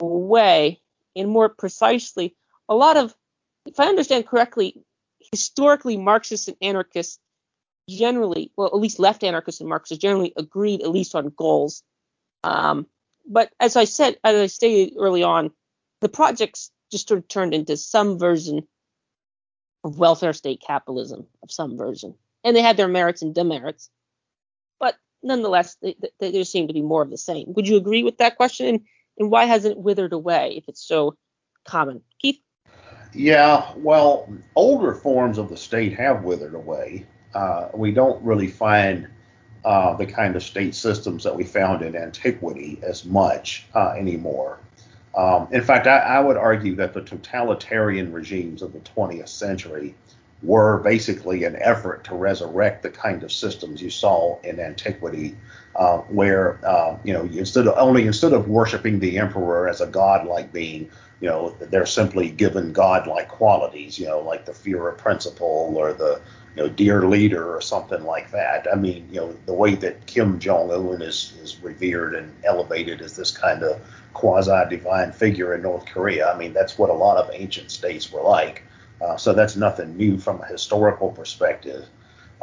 [0.00, 0.80] away?
[1.16, 2.34] And more precisely,
[2.68, 3.14] a lot of,
[3.66, 4.84] if I understand correctly,
[5.32, 7.18] historically Marxists and anarchists
[7.88, 11.82] generally, well, at least left anarchists and Marxists generally agreed at least on goals.
[12.42, 12.86] Um,
[13.26, 15.50] but as I said, as I stated early on,
[16.00, 18.66] the projects just sort of turned into some version
[19.84, 23.90] of welfare state capitalism of some version, and they had their merits and demerits.
[24.80, 27.52] But nonetheless, they, they, there seem to be more of the same.
[27.54, 28.84] Would you agree with that question?
[29.18, 31.16] And, why hasn't it withered away if it's so
[31.64, 32.02] common?
[32.20, 32.40] Keith?
[33.12, 37.06] Yeah, well, older forms of the state have withered away.
[37.32, 39.08] Uh, we don't really find
[39.64, 44.58] uh, the kind of state systems that we found in antiquity as much uh, anymore.
[45.16, 49.94] Um, in fact, I, I, would argue that the totalitarian regimes of the 20th century
[50.44, 55.34] were basically an effort to resurrect the kind of systems you saw in antiquity,
[55.74, 59.86] uh, where uh, you know instead of only instead of worshiping the emperor as a
[59.86, 60.88] godlike being,
[61.20, 66.20] you know they're simply given godlike qualities, you know like the Führer principle or the
[66.56, 68.66] you know dear leader or something like that.
[68.70, 73.00] I mean, you know the way that Kim Jong Un is is revered and elevated
[73.00, 73.80] as this kind of
[74.12, 76.30] quasi divine figure in North Korea.
[76.30, 78.62] I mean that's what a lot of ancient states were like.
[79.00, 81.86] Uh, so that's nothing new from a historical perspective.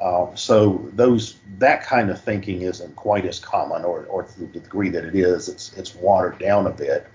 [0.02, 4.47] Uh, so those that kind of thinking isn't quite as common, or, or to the
[4.47, 7.08] degree that it is, it's it's watered down a bit.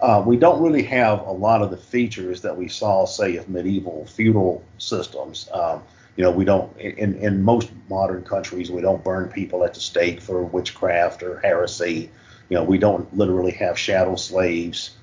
[0.00, 3.48] Uh, we don't really have a lot of the features that we saw, say, of
[3.48, 5.48] medieval feudal systems.
[5.52, 5.82] Um,
[6.16, 9.80] you know, we don't in in most modern countries we don't burn people at the
[9.80, 12.10] stake for witchcraft or heresy.
[12.48, 14.96] You know, we don't literally have chattel slaves.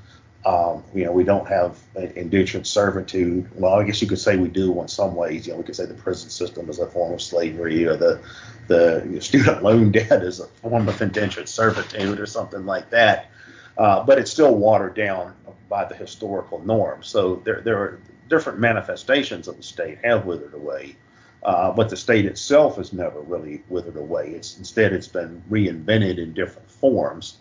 [0.45, 3.49] Um, you know, we don't have indentured servitude.
[3.55, 5.47] Well, I guess you could say we do in some ways.
[5.47, 8.19] You know, we could say the prison system is a form of slavery, or the
[8.67, 13.29] the student loan debt is a form of indentured servitude, or something like that.
[13.77, 15.33] Uh, but it's still watered down
[15.69, 17.03] by the historical norm.
[17.03, 20.95] So there there are different manifestations of the state have withered away.
[21.43, 24.29] Uh, but the state itself has never really withered away.
[24.29, 27.37] It's instead it's been reinvented in different forms,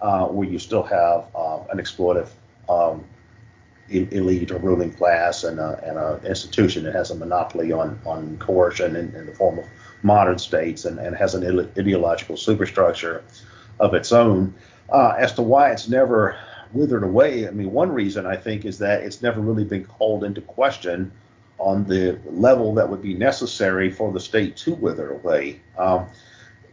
[0.00, 2.30] uh, where you still have uh, an exploitative
[2.68, 3.04] um,
[3.90, 8.36] elite or ruling class and, a, and an institution that has a monopoly on, on
[8.38, 9.66] coercion in, in the form of
[10.02, 13.22] modern states and, and has an ideological superstructure
[13.80, 14.54] of its own.
[14.90, 16.36] Uh, as to why it's never
[16.72, 20.24] withered away, I mean, one reason I think is that it's never really been called
[20.24, 21.12] into question
[21.58, 25.60] on the level that would be necessary for the state to wither away.
[25.78, 26.06] Um,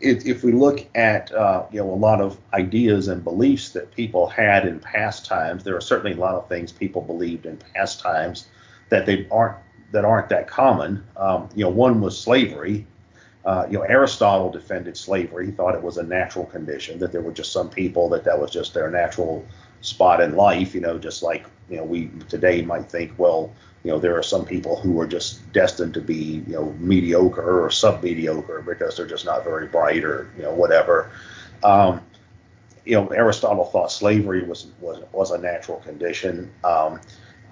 [0.02, 3.92] if, if, we look at uh, you know a lot of ideas and beliefs that
[3.92, 7.58] people had in past times, there are certainly a lot of things people believed in
[7.74, 8.48] past times
[8.90, 9.58] that they aren't
[9.92, 11.04] that aren't that common.
[11.18, 12.86] Um, you know, one was slavery.
[13.44, 15.48] Uh, you know, Aristotle defended slavery.
[15.48, 18.40] He thought it was a natural condition that there were just some people that that
[18.40, 19.46] was just their natural
[19.82, 20.74] spot in life.
[20.76, 24.24] You know, just like you know we today might think, well, you know, there are
[24.24, 29.08] some people who are just destined to be, you know, mediocre or sub-mediocre because they're
[29.08, 31.12] just not very bright or, you know, whatever.
[31.64, 32.02] Um,
[32.86, 36.52] you know, Aristotle thought slavery was was was a natural condition.
[36.64, 37.00] Um,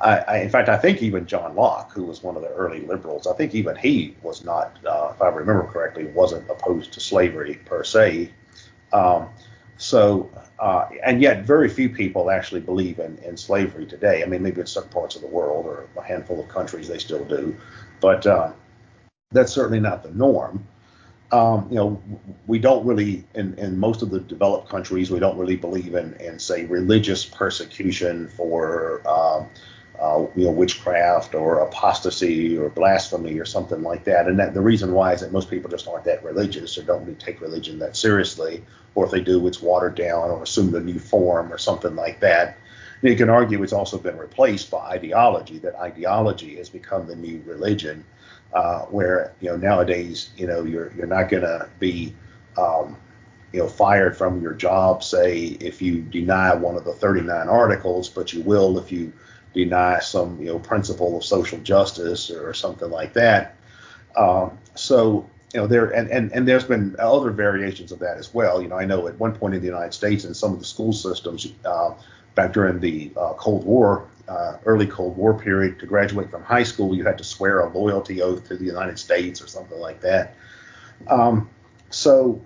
[0.01, 2.81] I, I, in fact, I think even John Locke, who was one of the early
[2.81, 6.99] liberals, I think even he was not, uh, if I remember correctly, wasn't opposed to
[6.99, 8.31] slavery per se.
[8.93, 9.29] Um,
[9.79, 14.21] so, uh, and yet very few people actually believe in, in slavery today.
[14.21, 16.97] I mean, maybe in certain parts of the world or a handful of countries they
[16.97, 17.55] still do,
[18.01, 18.51] but uh,
[19.31, 20.67] that's certainly not the norm.
[21.31, 22.03] Um, you know,
[22.45, 26.13] we don't really, in, in most of the developed countries, we don't really believe in,
[26.15, 29.47] in say, religious persecution for um,
[29.99, 34.27] uh, you know, witchcraft or apostasy or blasphemy or something like that.
[34.27, 37.03] And that, the reason why is that most people just aren't that religious or don't
[37.03, 38.63] really take religion that seriously.
[38.95, 42.21] Or if they do, it's watered down or assumed a new form or something like
[42.21, 42.57] that.
[43.01, 45.57] You can argue it's also been replaced by ideology.
[45.59, 48.03] That ideology has become the new religion,
[48.53, 52.13] uh, where you know nowadays you know you're you're not going to be
[52.57, 52.97] um,
[53.53, 58.09] you know fired from your job, say if you deny one of the 39 articles,
[58.09, 59.13] but you will if you
[59.53, 63.55] deny some you know principle of social justice or something like that.
[64.15, 68.33] Um, so you know there and, and and there's been other variations of that as
[68.33, 68.61] well.
[68.61, 70.65] You know I know at one point in the United States in some of the
[70.65, 71.93] school systems uh,
[72.35, 74.07] back during the uh, Cold War.
[74.27, 77.69] Uh, early Cold War period to graduate from high school, you had to swear a
[77.75, 80.35] loyalty oath to the United States or something like that.
[81.07, 81.49] Um,
[81.89, 82.39] so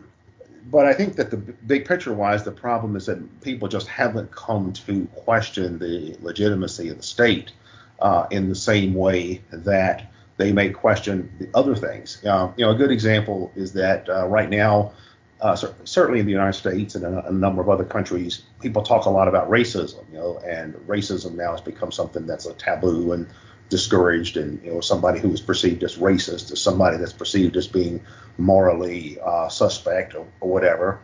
[0.66, 4.32] but I think that the big picture wise, the problem is that people just haven't
[4.32, 7.51] come to question the legitimacy of the state
[7.99, 12.24] uh, in the same way that they may question the other things.
[12.26, 14.93] Uh, you know, a good example is that uh, right now,
[15.41, 19.05] uh, certainly in the United States and a, a, number of other countries, people talk
[19.05, 20.03] a lot about racism.
[20.11, 23.28] You know, and racism now has become something that's a taboo and
[23.74, 27.67] discouraged and you know somebody who is perceived as racist is somebody that's perceived as
[27.67, 27.99] being
[28.38, 30.99] morally uh, suspect or, or whatever.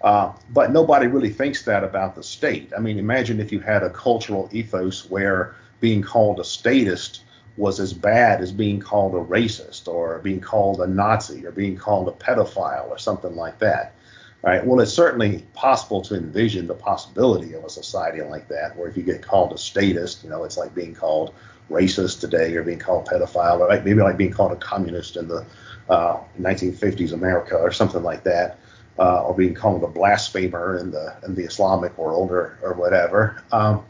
[0.00, 2.72] Uh, but nobody really thinks that about the state.
[2.74, 7.24] I mean, imagine if you had a cultural ethos where being called a statist
[7.58, 11.76] was as bad as being called a racist or being called a Nazi or being
[11.76, 13.94] called a pedophile or something like that.
[14.42, 14.66] Right.
[14.66, 18.96] Well, it's certainly possible to envision the possibility of a society like that, where if
[18.96, 21.34] you get called a statist, you know, it's like being called
[21.70, 25.44] racist today or being called pedophile or maybe like being called a communist in the
[25.88, 28.58] uh, 1950s America or something like that,
[28.98, 33.42] uh, or being called a blasphemer in the in the Islamic world or or whatever.
[33.52, 33.84] Um,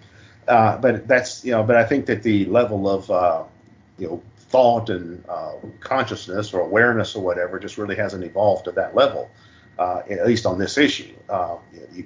[0.48, 3.44] uh, but that's you know, but I think that the level of uh,
[3.98, 8.72] you know thought and uh, consciousness or awareness or whatever just really hasn't evolved to
[8.72, 9.30] that level,
[9.78, 11.14] uh, at least on this issue.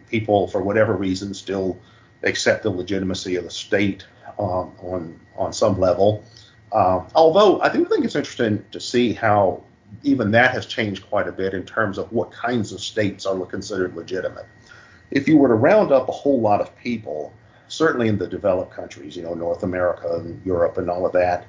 [0.09, 1.79] people, for whatever reason, still
[2.23, 4.07] accept the legitimacy of the state
[4.39, 6.25] um, on on some level.
[6.73, 9.63] Uh, although I do think it's interesting to see how
[10.03, 13.47] even that has changed quite a bit in terms of what kinds of states are
[13.47, 14.47] considered legitimate.
[15.11, 17.33] If you were to round up a whole lot of people,
[17.69, 21.47] certainly in the developed countries, you know, North America and Europe and all of that,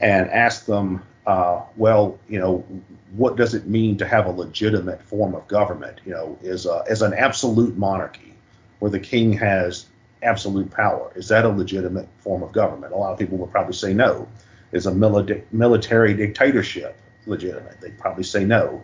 [0.00, 2.64] and ask them, uh, well, you know,
[3.12, 6.00] what does it mean to have a legitimate form of government?
[6.04, 8.34] You know, is a, is an absolute monarchy
[8.80, 9.86] where the king has
[10.22, 11.12] absolute power.
[11.14, 12.92] Is that a legitimate form of government?
[12.92, 14.28] A lot of people would probably say no.
[14.72, 17.80] Is a mili- military dictatorship legitimate?
[17.80, 18.82] They'd probably say no.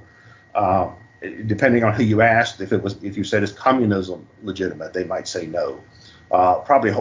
[0.55, 0.91] Uh,
[1.47, 5.05] depending on who you asked, if it was if you said is communism legitimate, they
[5.05, 5.81] might say no.
[6.31, 6.95] Uh, probably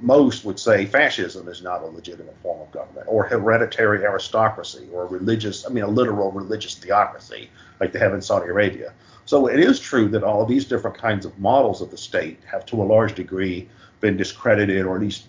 [0.00, 5.06] most would say fascism is not a legitimate form of government, or hereditary aristocracy, or
[5.06, 7.50] religious, I mean, a literal religious theocracy
[7.80, 8.92] like they have in Saudi Arabia.
[9.28, 12.64] So it is true that all these different kinds of models of the state have,
[12.64, 13.68] to a large degree,
[14.00, 15.26] been discredited or at least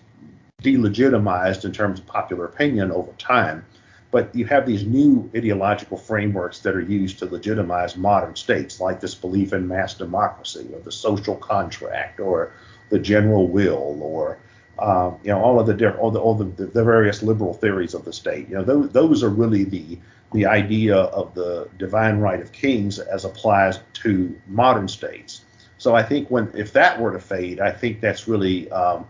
[0.62, 3.62] delegitimized in terms of popular opinion over time.
[4.10, 9.00] But you have these new ideological frameworks that are used to legitimize modern states, like
[9.00, 12.52] this belief in mass democracy or the social contract or
[12.88, 14.38] the general will or
[14.78, 18.06] um, you know all of the all the all the, the various liberal theories of
[18.06, 18.48] the state.
[18.48, 19.98] You know those those are really the
[20.32, 25.44] the idea of the divine right of kings as applies to modern states.
[25.78, 29.06] So I think when if that were to fade, I think that's really um,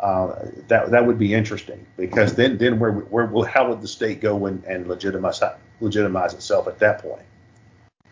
[0.00, 4.20] uh, that that would be interesting because then then where where how would the state
[4.20, 5.40] go and, and legitimize
[5.80, 7.22] legitimize itself at that point?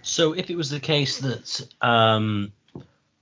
[0.02, 2.52] So if it was the case that um,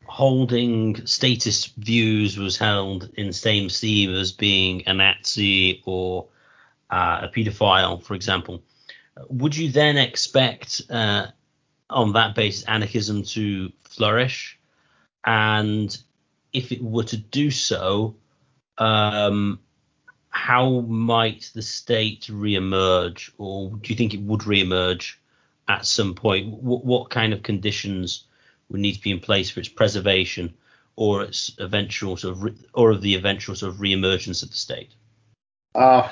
[0.07, 6.27] holding statist views was held in the same esteem as being a Nazi or
[6.91, 8.63] uh, a paedophile, for example,
[9.29, 11.27] would you then expect uh,
[11.89, 14.59] on that basis anarchism to flourish?
[15.25, 15.97] And
[16.53, 18.17] if it were to do so,
[18.79, 19.61] um,
[20.31, 25.17] how might the state reemerge, or do you think it would reemerge
[25.69, 26.51] at some point?
[26.51, 28.25] W- what kind of conditions
[28.71, 30.55] would need to be in place for its preservation,
[30.97, 34.57] or its eventual sort of, re- or of the eventual sort of reemergence of the
[34.57, 34.91] state?
[35.75, 36.09] Uh,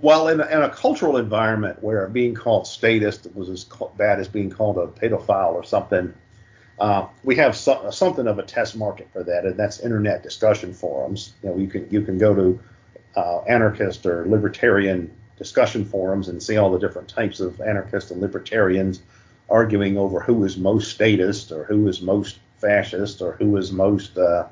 [0.00, 3.66] well, in a, in a cultural environment where being called statist was as
[3.96, 6.12] bad as being called a pedophile or something,
[6.78, 10.74] uh, we have so, something of a test market for that, and that's internet discussion
[10.74, 11.32] forums.
[11.42, 12.60] You know, you can you can go to
[13.16, 18.20] uh, anarchist or libertarian discussion forums and see all the different types of anarchists and
[18.20, 19.00] libertarians
[19.48, 24.18] arguing over who is most statist or who is most fascist or who is most
[24.18, 24.46] uh,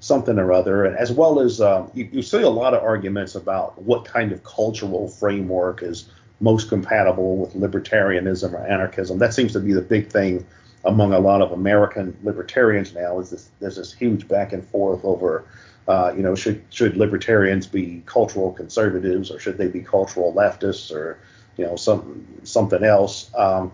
[0.00, 3.80] something or other, as well as um, you, you, see a lot of arguments about
[3.82, 6.08] what kind of cultural framework is
[6.40, 9.18] most compatible with libertarianism or anarchism.
[9.18, 10.46] That seems to be the big thing
[10.84, 13.18] among a lot of American libertarians now.
[13.18, 15.44] Is this there's this huge back and forth over,
[15.88, 20.92] uh, you know, should should libertarians be cultural conservatives or should they be cultural leftists
[20.92, 21.18] or
[21.56, 23.30] you know some something else.
[23.34, 23.72] Um,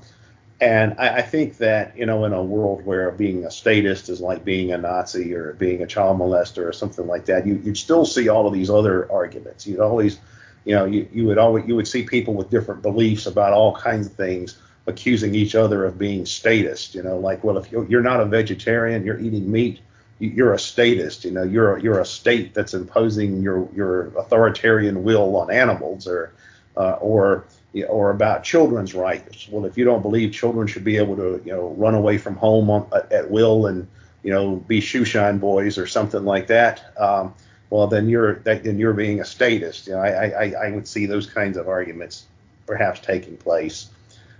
[0.60, 4.20] and I, I, think that, you know, in a world where being a statist is
[4.20, 7.76] like being a Nazi or being a child molester or something like that, you, would
[7.76, 9.66] still see all of these other arguments.
[9.66, 10.18] You'd always,
[10.64, 13.74] you know, you, you would always, you would see people with different beliefs about all
[13.74, 18.02] kinds of things accusing each other of being statist, you know, like, well, if you're,
[18.02, 19.80] not a vegetarian, you're eating meat,
[20.18, 25.02] you're a statist, you know, you're a, you're a state that's imposing your, your authoritarian
[25.02, 26.32] will on animals or,
[26.76, 27.44] uh, or,
[27.82, 29.48] or about children's rights.
[29.50, 32.36] Well, if you don't believe children should be able to, you know, run away from
[32.36, 33.88] home on, at will and,
[34.22, 37.34] you know, be shoeshine boys or something like that, um,
[37.70, 39.88] well, then you're then you're being a statist.
[39.88, 42.26] You know, I, I, I would see those kinds of arguments
[42.66, 43.90] perhaps taking place.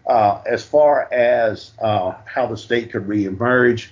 [0.06, 3.88] Uh, as far as uh, how the state could reemerge,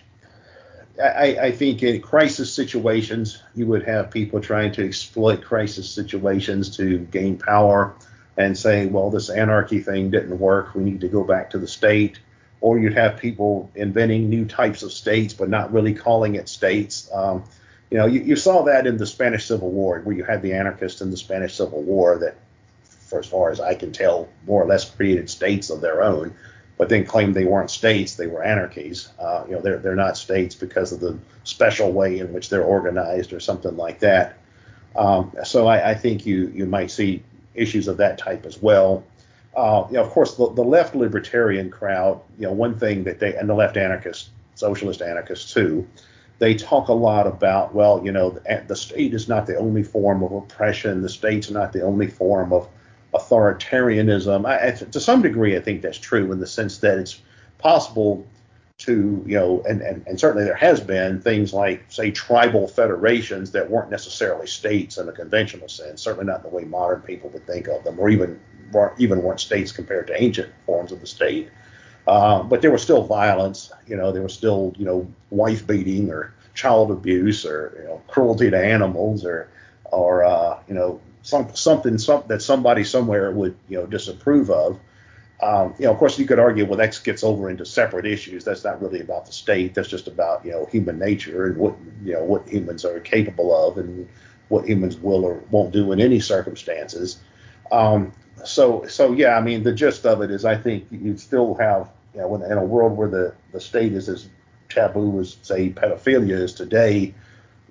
[1.03, 6.77] I, I, think in crisis situations, you would have people trying to exploit crisis situations
[6.77, 7.95] to gain power
[8.37, 10.75] and say, well, this anarchy thing didn't work.
[10.75, 12.19] We need to go back to the state.
[12.61, 17.11] Or you'd have people inventing new types of states, but not really calling it states.
[17.13, 17.45] Um,
[17.91, 20.55] you know, you, you, saw that in the Spanish Civil War, where you had the
[20.55, 22.37] anarchists in the Spanish Civil War that,
[22.85, 26.35] for as far as I can tell, more or less created states of their own,
[26.79, 29.09] but then claimed they weren't states; they were anarchies.
[29.19, 32.65] Uh, you know, they're they're not states because of the special way in which they're
[32.65, 34.39] organized or something like that.
[34.97, 37.23] Um, so I, I, think you you might see
[37.55, 39.05] issues of that type as well.
[39.57, 43.19] Uh, you know, of course, the, the, left libertarian crowd, you know, one thing that
[43.19, 45.87] they, and the left anarchists, socialist anarchists too,
[46.39, 49.83] they talk a lot about, well, you know, the, the state is not the only
[49.83, 52.67] form of oppression, the state's not the only form of
[53.13, 54.47] authoritarianism.
[54.47, 57.21] I, I, to some degree, I think that's true in the sense that it's
[57.59, 58.27] possible
[58.85, 63.53] to, you know, and, and, and certainly there has been things like, say, tribal federations
[63.53, 67.31] that weren't necessarily states in a conventional sense, certainly not in the way modern people
[67.31, 68.41] would think of them, or even
[68.99, 71.51] even weren't states compared to ancient forms of the state.
[72.07, 76.11] Uh, but there was still violence, you know, there was still, you know, wife beating
[76.11, 79.49] or child abuse or you know, cruelty to animals or
[79.85, 84.79] or uh, you know some, something some, that somebody somewhere would you know disapprove of.
[85.41, 88.45] Um, you know, of course, you could argue, well, that gets over into separate issues.
[88.45, 89.75] That's not really about the state.
[89.75, 91.75] That's just about you know human nature and what
[92.05, 94.09] you know what humans are capable of and
[94.49, 97.19] what humans will or won't do in any circumstances.
[97.73, 98.13] Um,
[98.45, 101.91] so, so yeah, I mean, the gist of it is, I think you still have,
[102.15, 104.29] you know, in, a world where the the state is as
[104.69, 107.15] taboo as say pedophilia is today,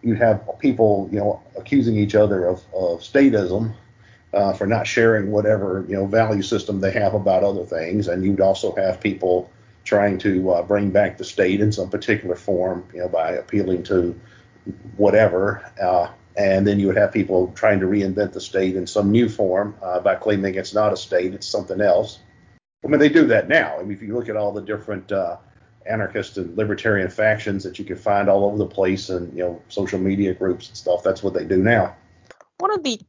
[0.01, 3.74] you have people, you know, accusing each other of, of statism
[4.34, 8.24] uh, for not sharing whatever you know value system they have about other things, and
[8.24, 9.52] you'd also have people
[9.84, 13.84] trying to uh, bring back the state in some particular form, you know, by appealing
[13.84, 14.20] to
[14.96, 16.08] whatever, uh,
[16.38, 19.76] and then you would have people trying to reinvent the state in some new form
[19.82, 22.20] uh, by claiming it's not a state, it's something else.
[22.86, 23.78] I mean, they do that now.
[23.78, 25.38] I mean, if you look at all the different uh,
[25.86, 29.62] anarchist and libertarian factions that you can find all over the place and you know
[29.68, 31.96] social media groups and stuff, that's what they do now.
[32.60, 33.00] One of the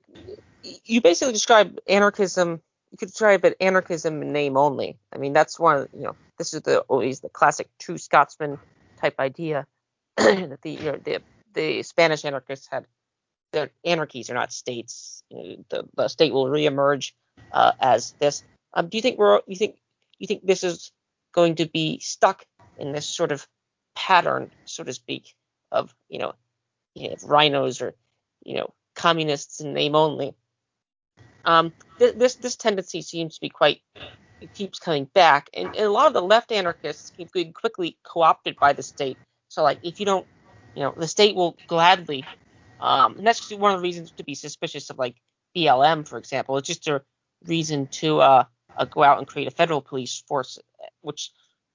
[0.62, 2.60] you basically describe anarchism.
[2.90, 4.98] You could describe it anarchism in name only.
[5.12, 5.88] I mean, that's one.
[5.94, 8.58] You know, this is the always the classic true Scotsman
[9.00, 9.66] type idea
[10.16, 11.22] that the you know the
[11.54, 12.86] the Spanish anarchists had
[13.52, 15.22] they're anarchies are not states.
[15.30, 17.12] You know, the, the state will reemerge
[17.52, 18.42] uh, as this.
[18.74, 19.76] Um, do you think we're you think
[20.18, 20.92] you think this is
[21.32, 22.44] going to be stuck
[22.78, 23.46] in this sort of
[23.94, 25.34] pattern, so to speak,
[25.70, 26.34] of you know,
[26.94, 27.94] you know RINOs or
[28.44, 30.34] you know communists in name only?
[31.44, 33.80] Um, th- this this tendency seems to be quite
[34.40, 37.96] it keeps coming back, and, and a lot of the left anarchists keep being quickly
[38.04, 39.18] co-opted by the state.
[39.48, 40.26] So like if you don't,
[40.74, 42.24] you know, the state will gladly,
[42.80, 45.16] um, and that's one of the reasons to be suspicious of like
[45.56, 46.56] BLM, for example.
[46.56, 47.02] It's just a
[47.46, 48.44] reason to uh,
[48.76, 50.58] uh, go out and create a federal police force,
[51.02, 51.30] which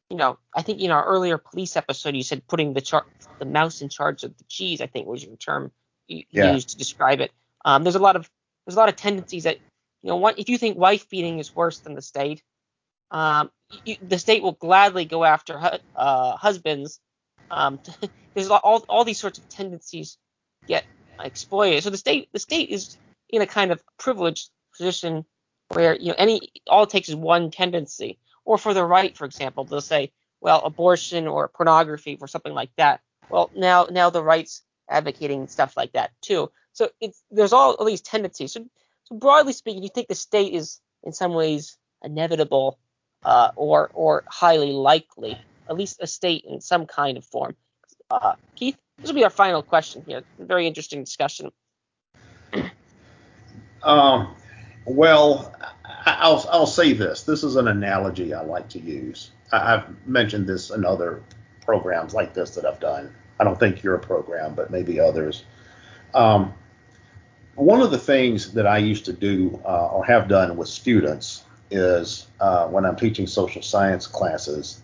[0.09, 3.07] you know, I think in our earlier police episode, you said putting the char-
[3.39, 4.81] the mouse in charge of the cheese.
[4.81, 5.71] I think was your term
[6.07, 6.53] you yeah.
[6.53, 7.31] used to describe it.
[7.65, 8.29] Um, there's a lot of
[8.67, 9.57] there's a lot of tendencies that
[10.03, 12.43] you know, if you think wife beating is worse than the state,
[13.11, 16.99] um, you, the state will gladly go after hu- uh, husbands.
[17.49, 17.79] Um,
[18.35, 20.17] there's all, all these sorts of tendencies
[20.67, 20.85] get
[21.21, 21.83] exploited.
[21.83, 22.97] So the state the state is
[23.29, 25.25] in a kind of privileged position
[25.69, 28.19] where you know any all it takes is one tendency.
[28.45, 32.71] Or for the right, for example, they'll say, well, abortion or pornography or something like
[32.77, 33.01] that.
[33.29, 36.51] Well, now now the right's advocating stuff like that too.
[36.77, 38.51] So it's there's all, all these tendencies.
[38.51, 38.63] So,
[39.05, 42.77] so broadly speaking, you think the state is in some ways inevitable
[43.25, 47.55] uh, or or highly likely, at least a state in some kind of form.
[48.11, 50.21] Uh, Keith, this will be our final question here.
[50.37, 51.51] Very interesting discussion.
[53.81, 54.35] Um,
[54.85, 55.55] well,
[56.05, 57.23] I'll I'll say this.
[57.23, 59.31] This is an analogy I like to use.
[59.51, 61.23] I've mentioned this in other
[61.65, 63.11] programs like this that I've done.
[63.39, 65.43] I don't think you're a program, but maybe others.
[66.13, 66.53] Um,
[67.57, 71.43] one of the things that I used to do uh, or have done with students
[71.71, 74.81] is uh, when I'm teaching social science classes,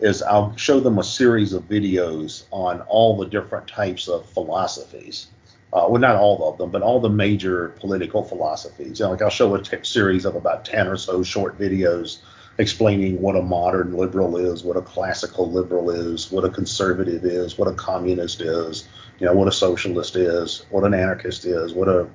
[0.00, 5.28] is I'll show them a series of videos on all the different types of philosophies.
[5.72, 8.98] Uh, well, not all of them, but all the major political philosophies.
[8.98, 12.18] You know, like I'll show a t- series of about 10 or so short videos
[12.58, 17.56] explaining what a modern liberal is, what a classical liberal is, what a conservative is,
[17.56, 18.88] what a communist is,
[19.18, 22.08] you know, what a socialist is, what an anarchist is, what a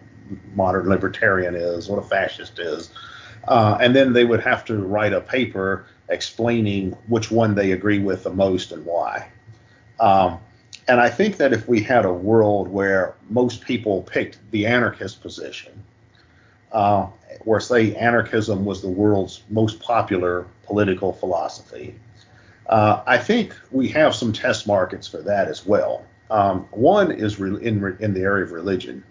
[0.56, 2.90] modern libertarian is, what a fascist is.
[3.48, 8.00] Uh, and then they would have to write a paper explaining which one they agree
[8.00, 9.28] with the most and why.
[10.00, 10.40] Um,
[10.88, 15.22] and I think that if we had a world where most people picked the anarchist
[15.22, 15.84] position,
[16.72, 17.08] uh,
[17.44, 21.96] where say anarchism was the world's most popular political philosophy,
[22.68, 26.06] uh, I think we have some test markets for that as well.
[26.34, 29.04] Um, one is re- in, in the area of religion.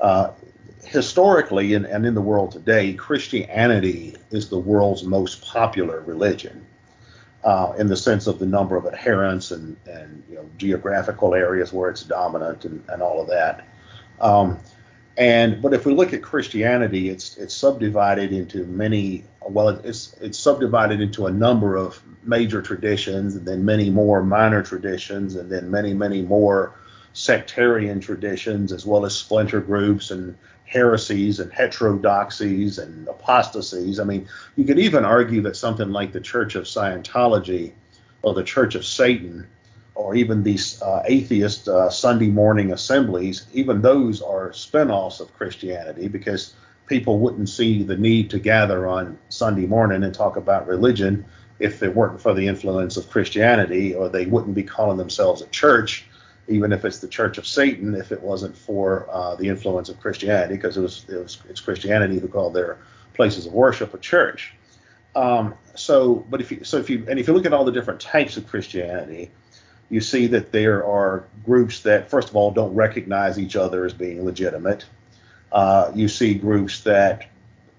[0.00, 0.32] Uh,
[0.84, 6.66] historically and, and in the world today, Christianity is the world's most popular religion.
[7.44, 11.72] Uh, in the sense of the number of adherents and, and you know, geographical areas
[11.72, 13.64] where it's dominant and, and all of that.
[14.20, 14.58] Um,
[15.16, 19.24] and but if we look at Christianity, it's it's subdivided into many.
[19.48, 24.62] Well, it's it's subdivided into a number of major traditions, and then many more minor
[24.62, 26.74] traditions, and then many many more
[27.12, 34.00] sectarian traditions, as well as splinter groups and heresies and heterodoxies and apostasies.
[34.00, 37.72] I mean, you could even argue that something like the Church of Scientology
[38.22, 39.46] or the Church of Satan
[39.94, 46.08] or even these uh, atheist uh, Sunday morning assemblies, even those are spinoffs of Christianity
[46.08, 46.54] because
[46.86, 51.24] people wouldn't see the need to gather on Sunday morning and talk about religion
[51.58, 55.46] if it weren't for the influence of Christianity, or they wouldn't be calling themselves a
[55.46, 56.06] church
[56.48, 60.00] even if it's the Church of Satan, if it wasn't for uh, the influence of
[60.00, 62.78] Christianity, because it was, it was it's Christianity who called their
[63.14, 64.54] places of worship a church.
[65.14, 67.72] Um, so, but if you so if you and if you look at all the
[67.72, 69.30] different types of Christianity,
[69.88, 73.92] you see that there are groups that first of all don't recognize each other as
[73.92, 74.84] being legitimate.
[75.52, 77.28] Uh, you see groups that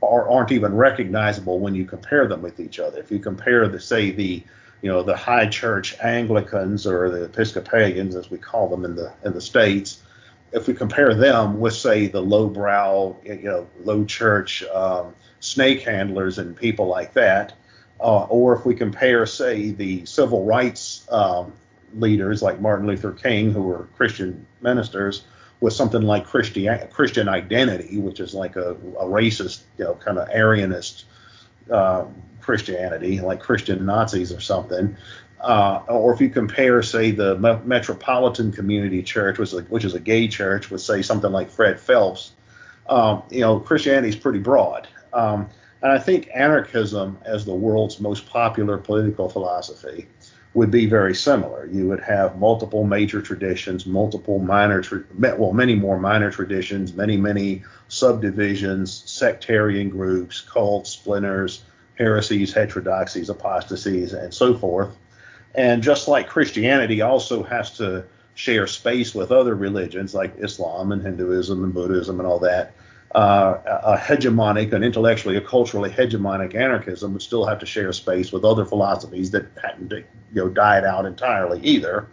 [0.01, 2.99] are, aren't even recognizable when you compare them with each other.
[2.99, 4.43] If you compare the say the
[4.81, 9.11] you know, the high church Anglicans or the Episcopalians, as we call them in the
[9.23, 10.03] in the states,
[10.51, 16.37] if we compare them with, say, the lowbrow, you know, low church um, snake handlers
[16.37, 17.53] and people like that,
[17.99, 21.53] uh, or if we compare, say, the civil rights um,
[21.95, 25.23] leaders like Martin Luther King, who were Christian ministers,
[25.59, 30.17] with something like Christian Christian identity, which is like a, a racist, you know, kind
[30.17, 31.03] of Aryanist
[31.71, 32.05] uh,
[32.41, 34.95] Christianity, like Christian Nazis or something.
[35.39, 39.93] Uh, or if you compare, say, the Metropolitan Community Church, which is, a, which is
[39.93, 42.31] a gay church, with say something like Fred Phelps,
[42.89, 44.87] um, you know, Christianity is pretty broad.
[45.13, 45.49] Um,
[45.81, 50.07] and I think anarchism, as the world's most popular political philosophy,
[50.57, 51.67] would be very similar.
[51.67, 57.15] You would have multiple major traditions, multiple minor, tra- well, many more minor traditions, many,
[57.15, 61.61] many subdivisions, sectarian groups, cults, splinters,
[61.93, 64.97] heresies, heterodoxies, apostasies, and so forth.
[65.53, 71.03] And just like Christianity also has to share space with other religions like Islam and
[71.03, 72.73] Hinduism and Buddhism and all that,
[73.15, 78.31] uh, a hegemonic, an intellectually, a culturally hegemonic anarchism would still have to share space
[78.31, 82.07] with other philosophies that hadn't, you know, died out entirely either.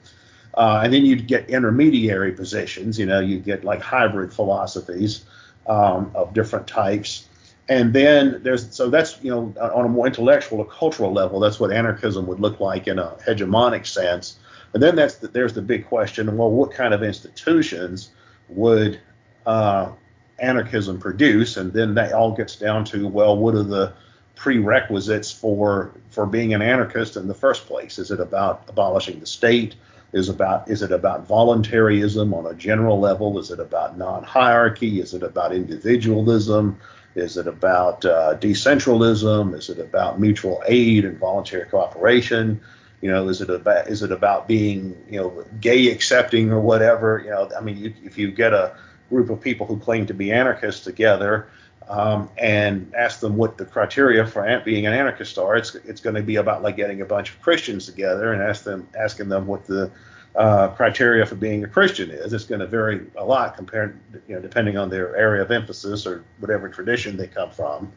[0.55, 5.25] Uh, and then you'd get intermediary positions, you know, you'd get like hybrid philosophies
[5.67, 7.29] um, of different types.
[7.69, 11.59] And then there's, so that's, you know, on a more intellectual or cultural level, that's
[11.59, 14.37] what anarchism would look like in a hegemonic sense.
[14.75, 18.11] And then that's the, there's the big question, well, what kind of institutions
[18.49, 19.01] would
[19.47, 19.91] uh,
[20.39, 21.57] anarchism produce?
[21.57, 23.93] And then that all gets down to, well, what are the
[24.37, 27.99] prerequisites for for being an anarchist in the first place?
[27.99, 29.75] Is it about abolishing the state?
[30.13, 33.39] Is about is it about voluntarism on a general level?
[33.39, 35.01] Is it about non-hierarchy?
[35.01, 36.79] Is it about individualism?
[37.15, 39.55] Is it about uh, decentralism?
[39.55, 42.61] Is it about mutual aid and voluntary cooperation?
[43.01, 47.21] You know, is it about is it about being you know gay accepting or whatever?
[47.25, 48.77] You know, I mean, you, if you get a
[49.09, 51.49] group of people who claim to be anarchists together
[51.89, 56.17] um, and ask them what the criteria for being an anarchist are, it's it's going
[56.17, 59.47] to be about like getting a bunch of Christians together and ask them asking them
[59.47, 59.91] what the
[60.35, 62.33] uh, criteria for being a Christian is.
[62.33, 66.07] It's going to vary a lot compared, you know, depending on their area of emphasis
[66.07, 67.93] or whatever tradition they come from.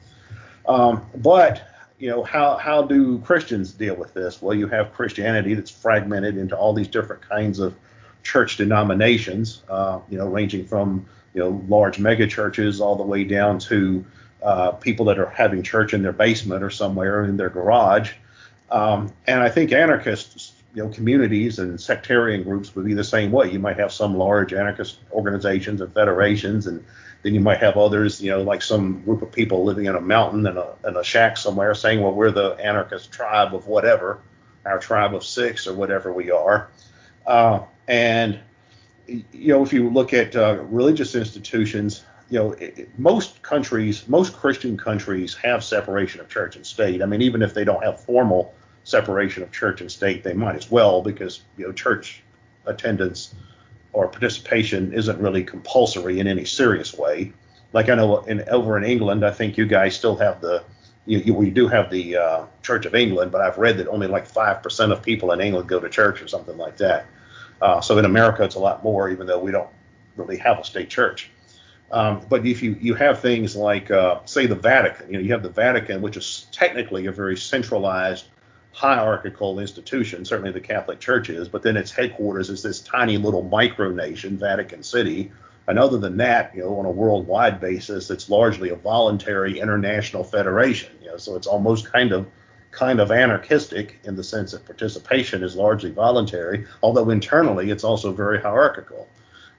[0.68, 4.42] Um, but you know, how how do Christians deal with this?
[4.42, 7.74] Well, you have Christianity that's fragmented into all these different kinds of
[8.28, 13.24] church denominations, uh, you know, ranging from you know large mega churches all the way
[13.24, 14.06] down to
[14.44, 18.12] uh, people that are having church in their basement or somewhere in their garage.
[18.70, 23.32] Um, and I think anarchists, you know, communities and sectarian groups would be the same
[23.32, 23.50] way.
[23.50, 26.84] You might have some large anarchist organizations and federations, and
[27.24, 30.02] then you might have others, you know, like some group of people living in a
[30.02, 34.20] mountain and a, a shack somewhere saying, well, we're the anarchist tribe of whatever,
[34.66, 36.70] our tribe of six or whatever we are.
[37.26, 38.40] Uh, and
[39.08, 44.08] you know, if you look at uh, religious institutions, you know, it, it, most countries,
[44.08, 47.02] most Christian countries have separation of church and state.
[47.02, 50.56] I mean, even if they don't have formal separation of church and state, they might
[50.56, 52.22] as well because you know, church
[52.66, 53.34] attendance
[53.94, 57.32] or participation isn't really compulsory in any serious way.
[57.74, 60.64] Like I know in over in England, I think you guys still have the
[61.06, 64.08] you, you, we do have the uh, Church of England, but I've read that only
[64.08, 67.06] like five percent of people in England go to church or something like that.
[67.62, 69.70] Uh, so in America, it's a lot more, even though we don't
[70.16, 71.32] really have a state church.
[71.92, 75.32] Um, but if you you have things like uh, say the Vatican, you know, you
[75.32, 78.26] have the Vatican, which is technically a very centralized
[78.74, 80.26] hierarchical institution.
[80.26, 84.84] Certainly the Catholic Church is, but then its headquarters is this tiny little micronation, Vatican
[84.84, 85.32] City.
[85.68, 90.24] And other than that, you know, on a worldwide basis, it's largely a voluntary international
[90.24, 90.92] federation.
[91.02, 92.28] You know, so it's almost kind of
[92.78, 98.14] kind of anarchistic in the sense that participation is largely voluntary, although internally it's also
[98.14, 99.08] very hierarchical.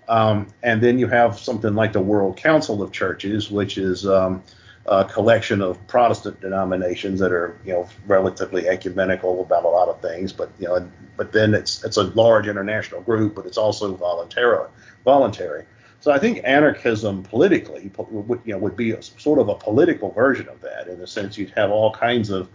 [0.08, 4.42] Um, and then you have something like the World Council of Churches, which is um,
[4.86, 10.00] a collection of Protestant denominations that are, you know, relatively ecumenical about a lot of
[10.00, 10.32] things.
[10.32, 14.68] But you know, but then it's it's a large international group, but it's also voluntary.
[15.04, 15.64] Voluntary.
[16.00, 20.12] So I think anarchism politically, would, you know, would be a, sort of a political
[20.12, 22.48] version of that, in the sense you'd have all kinds of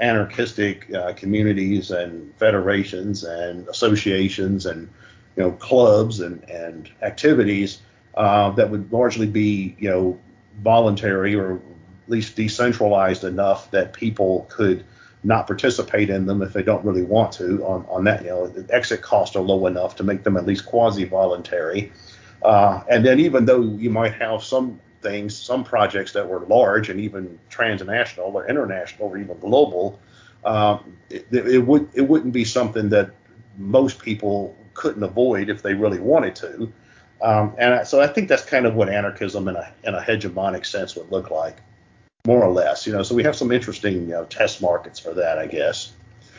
[0.00, 4.88] anarchistic uh, communities and federations and associations and
[5.36, 7.82] you know clubs and and activities
[8.14, 10.18] uh, that would largely be you know
[10.62, 14.84] voluntary or at least decentralized enough that people could
[15.22, 18.46] not participate in them if they don't really want to on, on that you know
[18.46, 21.92] the exit costs are low enough to make them at least quasi voluntary
[22.42, 26.90] uh, and then even though you might have some things, some projects that were large
[26.90, 29.98] and even transnational or international or even global,
[30.44, 33.10] um, it, it, would it wouldn't be something that
[33.58, 36.72] most people couldn't avoid if they really wanted to.
[37.22, 40.64] Um, and so I think that's kind of what anarchism in a in a hegemonic
[40.64, 41.58] sense would look like,
[42.26, 42.86] more or less.
[42.86, 45.92] You know, so we have some interesting you know, test markets for that, I guess.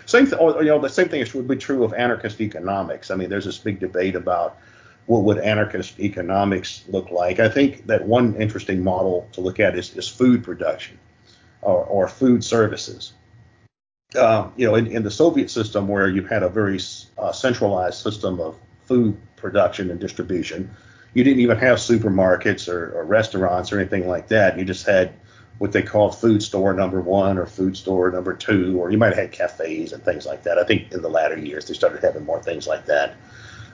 [0.08, 3.12] Same, th- you know, the same thing would be true of anarchist economics.
[3.12, 4.58] I mean, there's this big debate about
[5.06, 7.40] what would anarchist economics look like?
[7.40, 11.00] I think that one interesting model to look at is, is food production
[11.62, 13.14] or, or food services.
[14.16, 16.80] Um, you know, in, in, the Soviet system, where you had a very
[17.18, 20.70] uh, centralized system of food production and distribution,
[21.14, 24.58] you didn't even have supermarkets or, or, restaurants or anything like that.
[24.58, 25.14] You just had
[25.60, 29.14] what they called food store number one or food store number two, or you might
[29.14, 30.58] have had cafes and things like that.
[30.58, 33.16] I think in the latter years they started having more things like that.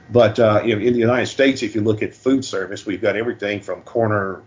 [0.09, 3.15] But uh, know, in the United States, if you look at food service, we've got
[3.15, 4.43] everything from corner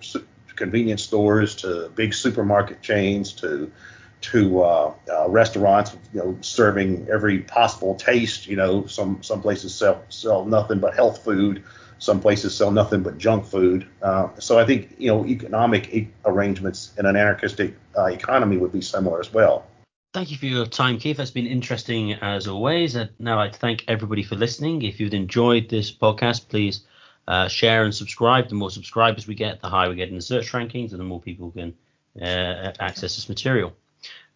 [0.57, 3.71] convenience stores to big supermarket chains to
[4.21, 8.47] to uh, uh, restaurants, you know, serving every possible taste.
[8.47, 11.63] You know, some some places sell sell nothing but health food.
[11.99, 13.87] Some places sell nothing but junk food.
[14.03, 18.73] Uh, so I think you know economic e- arrangements in an anarchistic uh, economy would
[18.73, 19.67] be similar as well.
[20.13, 21.19] Thank you for your time, Keith.
[21.19, 22.97] That's been interesting as always.
[22.97, 24.83] And now I'd like to thank everybody for listening.
[24.83, 26.81] If you've enjoyed this podcast, please
[27.29, 28.49] uh, share and subscribe.
[28.49, 31.05] The more subscribers we get, the higher we get in the search rankings, and the
[31.05, 31.75] more people can
[32.21, 33.73] uh, access this material.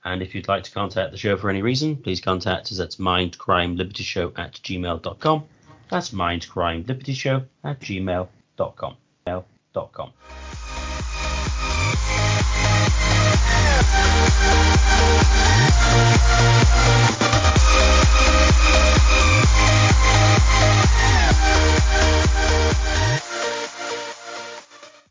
[0.05, 2.91] And if you'd like to contact the show for any reason, please contact us at
[2.91, 5.45] mindcrimelibertyshow at gmail.com.
[5.91, 8.97] That's mindcrimelibertyshow at gmail.com.